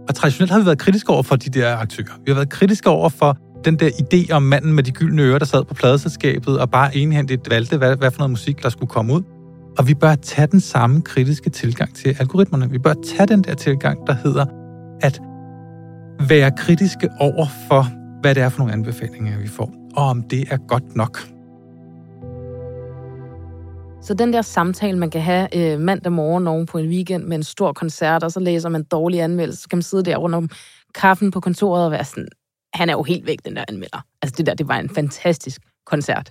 Og 0.09 0.14
traditionelt 0.14 0.52
har 0.52 0.59
vi 0.59 0.66
været 0.66 0.78
kritiske 0.78 1.12
over 1.12 1.23
for 1.23 1.37
de 1.37 1.50
der 1.50 1.76
aktører. 1.76 2.19
Vi 2.25 2.30
har 2.30 2.34
været 2.34 2.49
kritiske 2.49 2.91
over 2.91 3.08
for 3.08 3.36
den 3.65 3.78
der 3.78 3.88
idé 3.88 4.32
om 4.32 4.43
manden 4.43 4.73
med 4.73 4.82
de 4.82 4.91
gyldne 4.91 5.23
ører, 5.23 5.38
der 5.38 5.47
sad 5.47 5.65
på 5.65 5.75
pladeselskabet 5.75 6.58
og 6.58 6.71
bare 6.71 6.97
enhændigt 6.97 7.50
valgte, 7.50 7.76
hvad, 7.76 7.97
hvad 7.97 8.10
for 8.10 8.19
noget 8.19 8.30
musik, 8.30 8.62
der 8.62 8.69
skulle 8.69 8.91
komme 8.91 9.12
ud. 9.12 9.23
Og 9.78 9.88
vi 9.88 9.95
bør 9.95 10.15
tage 10.15 10.47
den 10.47 10.60
samme 10.60 11.02
kritiske 11.02 11.50
tilgang 11.50 11.95
til 11.95 12.17
algoritmerne. 12.19 12.71
Vi 12.71 12.78
bør 12.78 12.95
tage 13.17 13.26
den 13.26 13.45
der 13.45 13.54
tilgang, 13.54 14.06
der 14.06 14.12
hedder 14.12 14.47
at 15.00 15.21
være 16.28 16.50
kritiske 16.50 17.08
over 17.21 17.47
for, 17.69 17.86
hvad 18.25 18.34
det 18.34 18.43
er 18.43 18.49
for 18.49 18.58
nogle 18.58 18.73
anbefalinger, 18.73 19.39
vi 19.39 19.49
får, 19.49 19.75
og 19.97 20.04
om 20.04 20.23
det 20.23 20.52
er 20.52 20.56
godt 20.56 20.97
nok. 20.97 21.19
Så 24.02 24.15
den 24.15 24.32
der 24.32 24.43
samtale, 24.43 24.99
man 24.99 25.10
kan 25.10 25.21
have 25.21 25.56
øh, 25.56 25.80
mandag 25.80 26.13
morgen 26.13 26.47
oven 26.47 26.67
på 26.67 26.78
en 26.78 26.89
weekend 26.89 27.25
med 27.25 27.37
en 27.37 27.43
stor 27.43 27.73
koncert, 27.73 28.23
og 28.23 28.32
så 28.32 28.41
læser 28.41 28.69
man 28.69 28.82
dårlige 28.84 29.23
anmeldelser, 29.23 29.63
så 29.63 29.69
kan 29.69 29.76
man 29.76 29.82
sidde 29.82 30.02
der 30.02 30.17
rundt 30.17 30.34
om 30.34 30.49
kaffen 30.95 31.30
på 31.30 31.41
kontoret 31.41 31.84
og 31.84 31.91
være 31.91 32.04
sådan, 32.04 32.28
han 32.75 32.89
er 32.89 32.93
jo 32.93 33.02
helt 33.02 33.26
væk, 33.26 33.39
den 33.45 33.56
der 33.56 33.65
anmelder. 33.69 34.04
Altså 34.23 34.34
det 34.37 34.47
der, 34.47 34.54
det 34.54 34.69
var 34.69 34.78
en 34.78 34.89
fantastisk 34.89 35.60
koncert. 35.87 36.30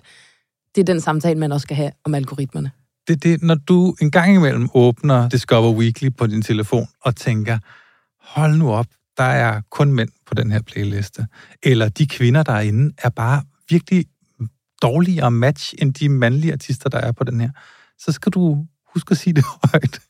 Det 0.74 0.80
er 0.80 0.84
den 0.84 1.00
samtale, 1.00 1.38
man 1.38 1.52
også 1.52 1.64
skal 1.64 1.76
have 1.76 1.90
om 2.04 2.14
algoritmerne. 2.14 2.70
Det 3.08 3.14
er 3.16 3.20
det, 3.20 3.42
når 3.42 3.54
du 3.54 3.94
en 4.00 4.10
gang 4.10 4.34
imellem 4.34 4.68
åbner 4.74 5.28
Discover 5.28 5.72
Weekly 5.72 6.08
på 6.18 6.26
din 6.26 6.42
telefon 6.42 6.86
og 7.00 7.16
tænker, 7.16 7.58
hold 8.20 8.56
nu 8.56 8.72
op, 8.72 8.86
der 9.16 9.24
er 9.24 9.60
kun 9.70 9.92
mænd 9.92 10.10
på 10.26 10.34
den 10.34 10.52
her 10.52 10.62
playliste. 10.62 11.26
Eller 11.62 11.88
de 11.88 12.06
kvinder, 12.06 12.42
der 12.42 12.52
er 12.52 12.60
inde, 12.60 12.94
er 12.98 13.08
bare 13.08 13.42
virkelig 13.70 14.06
dårligere 14.82 15.30
match 15.30 15.74
end 15.78 15.94
de 15.94 16.08
mandlige 16.08 16.52
artister, 16.52 16.88
der 16.88 16.98
er 16.98 17.12
på 17.12 17.24
den 17.24 17.40
her. 17.40 17.50
Så 17.98 18.12
skal 18.12 18.32
du 18.32 18.66
huske 18.94 19.10
at 19.12 19.18
sige 19.18 19.34
det 19.34 19.44
højt 19.72 20.00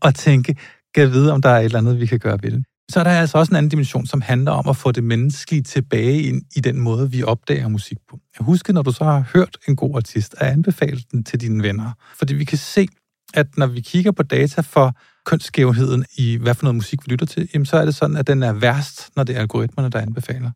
og 0.00 0.14
tænke, 0.14 0.56
kan 0.94 1.12
vide, 1.12 1.32
om 1.32 1.42
der 1.42 1.48
er 1.48 1.58
et 1.58 1.64
eller 1.64 1.78
andet, 1.78 2.00
vi 2.00 2.06
kan 2.06 2.18
gøre 2.18 2.38
ved 2.42 2.50
det. 2.50 2.64
Så 2.90 3.00
er 3.00 3.04
der 3.04 3.10
altså 3.10 3.38
også 3.38 3.50
en 3.50 3.56
anden 3.56 3.70
dimension, 3.70 4.06
som 4.06 4.20
handler 4.20 4.52
om 4.52 4.68
at 4.68 4.76
få 4.76 4.92
det 4.92 5.04
menneskelige 5.04 5.62
tilbage 5.62 6.22
ind 6.22 6.42
i 6.56 6.60
den 6.60 6.80
måde, 6.80 7.10
vi 7.10 7.22
opdager 7.22 7.68
musik 7.68 7.98
på. 8.10 8.18
Jeg 8.38 8.44
husker, 8.44 8.72
når 8.72 8.82
du 8.82 8.92
så 8.92 9.04
har 9.04 9.24
hørt 9.34 9.56
en 9.68 9.76
god 9.76 9.96
artist, 9.96 10.34
at 10.38 10.52
anbefale 10.52 11.00
den 11.12 11.24
til 11.24 11.40
dine 11.40 11.62
venner. 11.62 11.92
Fordi 12.18 12.34
vi 12.34 12.44
kan 12.44 12.58
se, 12.58 12.88
at 13.34 13.46
når 13.56 13.66
vi 13.66 13.80
kigger 13.80 14.12
på 14.12 14.22
data 14.22 14.60
for 14.60 14.96
kønsskævheden 15.28 16.04
i, 16.16 16.36
hvad 16.36 16.54
for 16.54 16.64
noget 16.64 16.74
musik 16.74 17.06
vi 17.06 17.12
lytter 17.12 17.26
til, 17.26 17.48
jamen 17.54 17.66
så 17.66 17.76
er 17.76 17.84
det 17.84 17.94
sådan, 17.94 18.16
at 18.16 18.26
den 18.26 18.42
er 18.42 18.52
værst, 18.52 19.10
når 19.16 19.24
det 19.24 19.36
er 19.36 19.40
algoritmerne, 19.40 19.90
der 19.90 20.00
anbefaler. 20.00 20.50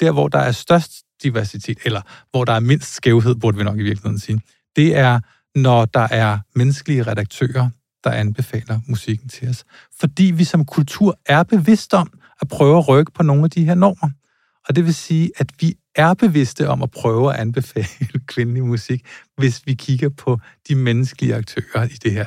Der, 0.00 0.12
hvor 0.12 0.28
der 0.28 0.38
er 0.38 0.52
størst 0.52 0.92
diversitet, 1.22 1.78
eller 1.84 2.00
hvor 2.30 2.44
der 2.44 2.52
er 2.52 2.60
mindst 2.60 2.94
skævhed, 2.94 3.34
burde 3.34 3.56
vi 3.56 3.64
nok 3.64 3.78
i 3.78 3.82
virkeligheden 3.82 4.18
sige, 4.18 4.40
det 4.76 4.96
er, 4.96 5.20
når 5.54 5.84
der 5.84 6.08
er 6.10 6.38
menneskelige 6.54 7.02
redaktører, 7.02 7.68
der 8.04 8.10
anbefaler 8.10 8.80
musikken 8.86 9.28
til 9.28 9.48
os. 9.48 9.64
Fordi 10.00 10.24
vi 10.24 10.44
som 10.44 10.64
kultur 10.64 11.18
er 11.26 11.42
bevidst 11.42 11.94
om 11.94 12.12
at 12.40 12.48
prøve 12.48 12.78
at 12.78 12.88
rykke 12.88 13.12
på 13.12 13.22
nogle 13.22 13.44
af 13.44 13.50
de 13.50 13.64
her 13.64 13.74
normer. 13.74 14.10
Og 14.68 14.76
det 14.76 14.84
vil 14.84 14.94
sige, 14.94 15.30
at 15.36 15.50
vi 15.60 15.74
er 15.94 16.14
bevidste 16.14 16.68
om 16.68 16.82
at 16.82 16.90
prøve 16.90 17.34
at 17.34 17.40
anbefale 17.40 17.86
kvindelig 18.32 18.64
musik, 18.64 19.06
hvis 19.36 19.62
vi 19.66 19.74
kigger 19.74 20.08
på 20.08 20.38
de 20.68 20.74
menneskelige 20.74 21.34
aktører 21.34 21.84
i 21.84 21.96
det 22.02 22.12
her. 22.12 22.26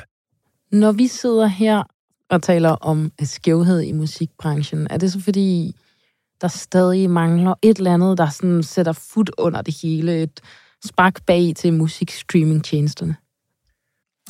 Når 0.72 0.92
vi 0.92 1.06
sidder 1.06 1.46
her 1.46 1.82
og 2.30 2.42
taler 2.42 2.70
om 2.70 3.12
skævhed 3.22 3.80
i 3.80 3.92
musikbranchen, 3.92 4.86
er 4.90 4.96
det 4.96 5.12
så 5.12 5.20
fordi, 5.20 5.76
der 6.40 6.48
stadig 6.48 7.10
mangler 7.10 7.54
et 7.62 7.78
eller 7.78 7.94
andet, 7.94 8.18
der 8.18 8.28
sådan 8.28 8.62
sætter 8.62 8.92
fod 8.92 9.26
under 9.38 9.62
det 9.62 9.76
hele, 9.82 10.22
et 10.22 10.40
spark 10.84 11.24
bag 11.26 11.52
til 11.56 11.72
musikstreamingtjenesterne? 11.72 13.16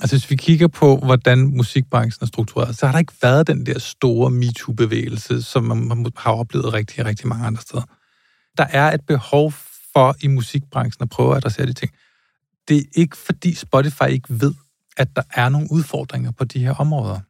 Altså 0.01 0.17
hvis 0.17 0.31
vi 0.31 0.37
kigger 0.37 0.69
på, 0.69 0.97
hvordan 0.97 1.39
musikbranchen 1.39 2.25
er 2.25 2.27
struktureret, 2.27 2.79
så 2.79 2.87
har 2.87 2.93
der 2.93 2.99
ikke 2.99 3.13
været 3.23 3.47
den 3.47 3.67
der 3.67 3.79
store 3.79 4.31
MeToo-bevægelse, 4.31 5.43
som 5.43 5.65
man 5.65 6.07
har 6.17 6.33
oplevet 6.33 6.73
rigtig, 6.73 7.05
rigtig 7.05 7.29
mange 7.29 7.47
andre 7.47 7.63
steder. 7.63 7.83
Der 8.59 8.65
er 8.65 8.93
et 8.93 9.01
behov 9.07 9.53
for 9.93 10.17
i 10.21 10.27
musikbranchen 10.27 11.03
at 11.03 11.09
prøve 11.09 11.31
at 11.31 11.37
adressere 11.37 11.67
de 11.67 11.73
ting. 11.73 11.91
Det 12.69 12.77
er 12.77 12.83
ikke 12.95 13.17
fordi 13.17 13.55
Spotify 13.55 14.09
ikke 14.11 14.41
ved, 14.41 14.55
at 14.99 15.17
der 15.17 15.23
er 15.35 15.49
nogle 15.49 15.69
udfordringer 15.71 16.31
på 16.31 16.45
de 16.45 16.59
her 16.59 16.75
områder. 16.75 17.21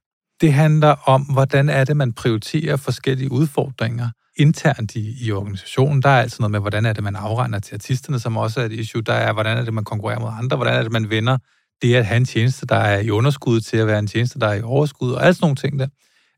Det 0.40 0.52
handler 0.52 1.09
om, 1.09 1.22
hvordan 1.22 1.68
er 1.68 1.85
det, 1.85 1.96
man 1.96 2.12
prioriterer 2.12 2.76
forskellige 2.76 3.33
udfordringer 3.33 4.11
internt 4.37 4.94
i, 4.94 5.26
i 5.26 5.33
organisationen. 5.33 6.02
Der 6.02 6.09
er 6.09 6.20
altså 6.20 6.37
noget 6.40 6.50
med, 6.50 6.61
hvordan 6.61 6.87
er 6.87 6.92
det, 6.92 7.04
man 7.04 7.16
afregner 7.16 7.59
til 7.59 7.74
artisterne, 7.74 8.18
som 8.18 8.37
også 8.37 8.61
er 8.61 8.64
et 8.64 8.72
issue. 8.72 9.02
Der 9.02 9.12
er, 9.12 9.33
hvordan 9.33 9.59
er 9.59 9.64
det, 9.64 9.74
man 9.74 9.85
konkurrerer 9.85 10.20
mod 10.20 10.31
andre. 10.38 10.57
Hvordan 10.57 10.74
er 10.74 10.83
det, 10.83 10.92
man 10.92 11.11
vender 11.11 11.38
det 11.83 11.94
at 11.94 12.07
have 12.07 12.16
en 12.16 12.24
tjeneste, 12.24 12.66
der 12.66 12.76
er 12.76 12.98
i 12.98 13.11
underskud, 13.11 13.61
til 13.61 13.76
at 13.76 13.87
være 13.87 13.98
en 13.98 14.07
tjeneste, 14.07 14.38
der 14.38 14.46
er 14.46 14.54
i 14.54 14.62
overskud, 14.62 15.12
og 15.12 15.26
alt 15.26 15.37
sådan 15.37 15.44
nogle 15.44 15.57
ting 15.57 15.78
der, 15.78 15.87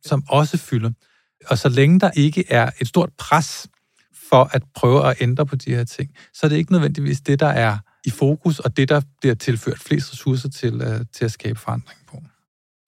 som 0.04 0.22
også 0.28 0.58
fylder. 0.58 0.90
Og 1.46 1.58
så 1.58 1.68
længe 1.68 2.00
der 2.00 2.10
ikke 2.16 2.44
er 2.48 2.70
et 2.80 2.88
stort 2.88 3.10
pres 3.18 3.68
for 4.30 4.50
at 4.52 4.62
prøve 4.74 5.10
at 5.10 5.16
ændre 5.20 5.46
på 5.46 5.56
de 5.56 5.74
her 5.74 5.84
ting, 5.84 6.10
så 6.34 6.46
er 6.46 6.48
det 6.48 6.56
ikke 6.56 6.72
nødvendigvis 6.72 7.20
det, 7.20 7.40
der 7.40 7.46
er 7.46 7.78
i 8.06 8.10
fokus, 8.10 8.58
og 8.58 8.76
det, 8.76 8.88
der 8.88 9.00
bliver 9.20 9.34
tilført 9.34 9.78
flest 9.78 10.12
ressourcer 10.12 10.48
til, 10.48 10.74
uh, 10.74 11.00
til 11.12 11.24
at 11.24 11.30
skabe 11.30 11.58
forandring 11.58 12.00
på. 12.08 12.22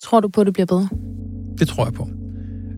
Tror 0.03 0.21
du 0.21 0.29
på, 0.29 0.41
at 0.41 0.47
det 0.47 0.55
bliver 0.55 0.67
bedre? 0.67 0.89
Det 1.59 1.69
tror 1.69 1.85
jeg 1.85 1.93
på. 1.93 2.09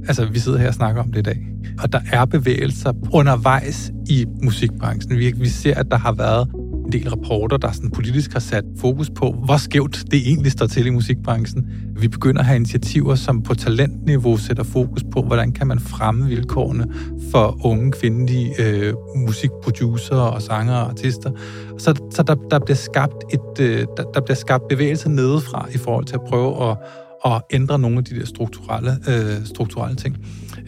Altså, 0.08 0.24
vi 0.26 0.38
sidder 0.38 0.58
her 0.58 0.68
og 0.68 0.74
snakker 0.74 1.02
om 1.02 1.12
det 1.12 1.18
i 1.18 1.22
dag. 1.22 1.46
Og 1.82 1.92
der 1.92 2.00
er 2.12 2.24
bevægelser 2.24 2.92
undervejs 3.12 3.92
i 4.08 4.26
musikbranchen. 4.42 5.18
Vi, 5.18 5.32
vi 5.32 5.48
ser, 5.48 5.74
at 5.74 5.90
der 5.90 5.96
har 5.96 6.12
været 6.12 6.48
en 6.84 6.92
del 6.92 7.08
rapporter, 7.08 7.56
der 7.56 7.72
sådan 7.72 7.90
politisk 7.90 8.32
har 8.32 8.40
sat 8.40 8.64
fokus 8.78 9.10
på, 9.10 9.32
hvor 9.44 9.56
skævt 9.56 10.04
det 10.10 10.28
egentlig 10.28 10.52
står 10.52 10.66
til 10.66 10.86
i 10.86 10.90
musikbranchen. 10.90 11.66
Vi 11.96 12.08
begynder 12.08 12.40
at 12.40 12.46
have 12.46 12.56
initiativer, 12.56 13.14
som 13.14 13.42
på 13.42 13.54
talentniveau 13.54 14.36
sætter 14.36 14.62
fokus 14.62 15.04
på, 15.12 15.22
hvordan 15.22 15.52
kan 15.52 15.66
man 15.66 15.80
fremme 15.80 16.26
vilkårene 16.26 16.86
for 17.30 17.66
unge 17.66 17.92
kvindelige 17.92 18.62
øh, 18.62 18.94
musikproducer 19.16 20.16
og 20.16 20.42
sanger 20.42 20.74
og 20.74 20.88
artister. 20.88 21.30
Så, 21.78 21.94
så 22.10 22.22
der, 22.22 22.34
der, 22.50 22.58
bliver 22.58 22.76
skabt 22.76 23.24
et, 23.32 23.60
øh, 23.60 23.86
der, 23.96 24.02
der 24.14 24.20
bliver 24.20 24.36
skabt 24.36 24.68
bevægelse 24.68 25.08
nedefra 25.08 25.68
i 25.74 25.78
forhold 25.78 26.04
til 26.04 26.14
at 26.14 26.22
prøve 26.28 26.70
at, 26.70 26.76
at 27.26 27.42
ændre 27.50 27.78
nogle 27.78 27.98
af 27.98 28.04
de 28.04 28.18
der 28.18 28.26
strukturelle, 28.26 28.90
øh, 29.08 29.46
strukturelle 29.46 29.96
ting. 29.96 30.16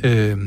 Øh, 0.06 0.38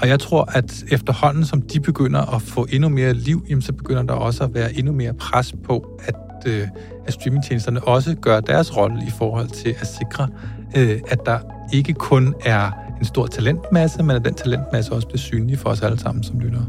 og 0.00 0.08
jeg 0.08 0.20
tror, 0.20 0.44
at 0.52 0.84
efterhånden, 0.90 1.44
som 1.44 1.62
de 1.62 1.80
begynder 1.80 2.34
at 2.34 2.42
få 2.42 2.66
endnu 2.70 2.88
mere 2.88 3.14
liv, 3.14 3.44
jamen, 3.48 3.62
så 3.62 3.72
begynder 3.72 4.02
der 4.02 4.14
også 4.14 4.44
at 4.44 4.54
være 4.54 4.78
endnu 4.78 4.92
mere 4.92 5.12
pres 5.14 5.54
på, 5.64 6.00
at, 6.04 6.14
øh, 6.46 6.68
at 7.06 7.12
streamingtjenesterne 7.12 7.84
også 7.84 8.14
gør 8.14 8.40
deres 8.40 8.76
rolle 8.76 9.02
i 9.06 9.10
forhold 9.18 9.48
til 9.48 9.74
at 9.80 9.86
sikre, 9.86 10.28
øh, 10.76 11.00
at 11.08 11.18
der 11.26 11.38
ikke 11.72 11.92
kun 11.92 12.34
er 12.44 12.70
en 12.98 13.04
stor 13.04 13.26
talentmasse, 13.26 14.02
men 14.02 14.16
at 14.16 14.24
den 14.24 14.34
talentmasse 14.34 14.92
også 14.92 15.06
bliver 15.06 15.18
synlig 15.18 15.58
for 15.58 15.70
os 15.70 15.82
alle 15.82 15.98
sammen 15.98 16.24
som 16.24 16.40
lyttere. 16.40 16.66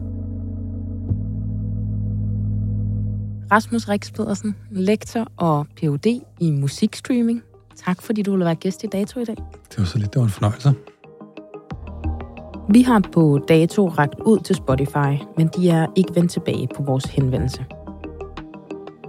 Rasmus 3.52 3.90
Rix 3.90 4.12
Pedersen, 4.13 4.56
lektor 4.72 5.28
og 5.38 5.68
Ph.D. 5.76 6.22
i 6.40 6.52
musikstreaming. 6.52 7.44
Tak 7.86 8.02
fordi 8.02 8.22
du 8.22 8.32
ville 8.32 8.46
være 8.46 8.56
gæst 8.56 8.84
i 8.84 8.88
Dato 8.88 9.20
i 9.20 9.26
dag. 9.26 9.36
Det 9.70 9.78
var 9.78 9.86
så 9.86 9.98
lidt, 9.98 10.13
det 10.13 10.20
var 10.20 10.26
en 10.26 10.32
fornøjelse. 10.32 10.74
Vi 12.69 12.82
har 12.82 13.01
på 13.12 13.39
dato 13.47 13.88
ragt 13.88 14.19
ud 14.25 14.39
til 14.39 14.56
Spotify, 14.56 15.23
men 15.38 15.47
de 15.47 15.69
er 15.69 15.88
ikke 15.95 16.15
vendt 16.15 16.32
tilbage 16.32 16.67
på 16.75 16.84
vores 16.84 17.06
henvendelse. 17.06 17.65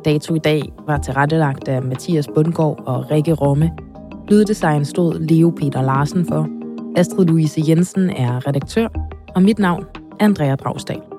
Dato 0.04 0.34
i 0.34 0.38
dag 0.38 0.62
var 0.86 0.98
tilrettelagt 0.98 1.68
af 1.68 1.82
Mathias 1.82 2.28
Bundgaard 2.34 2.82
og 2.86 3.10
Rikke 3.10 3.32
Romme. 3.32 3.70
Lyddesign 4.28 4.84
stod 4.84 5.20
Leo 5.20 5.50
Peter 5.50 5.82
Larsen 5.82 6.26
for. 6.26 6.48
Astrid 6.96 7.26
Louise 7.26 7.62
Jensen 7.68 8.10
er 8.10 8.46
redaktør, 8.46 8.88
og 9.34 9.42
mit 9.42 9.58
navn 9.58 9.84
er 10.20 10.24
Andrea 10.24 10.54
Dragsdal. 10.54 11.17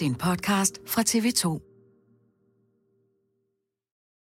Til 0.00 0.06
en 0.06 0.14
podcast 0.14 0.80
fra 0.86 1.02
TV2. 1.08 1.69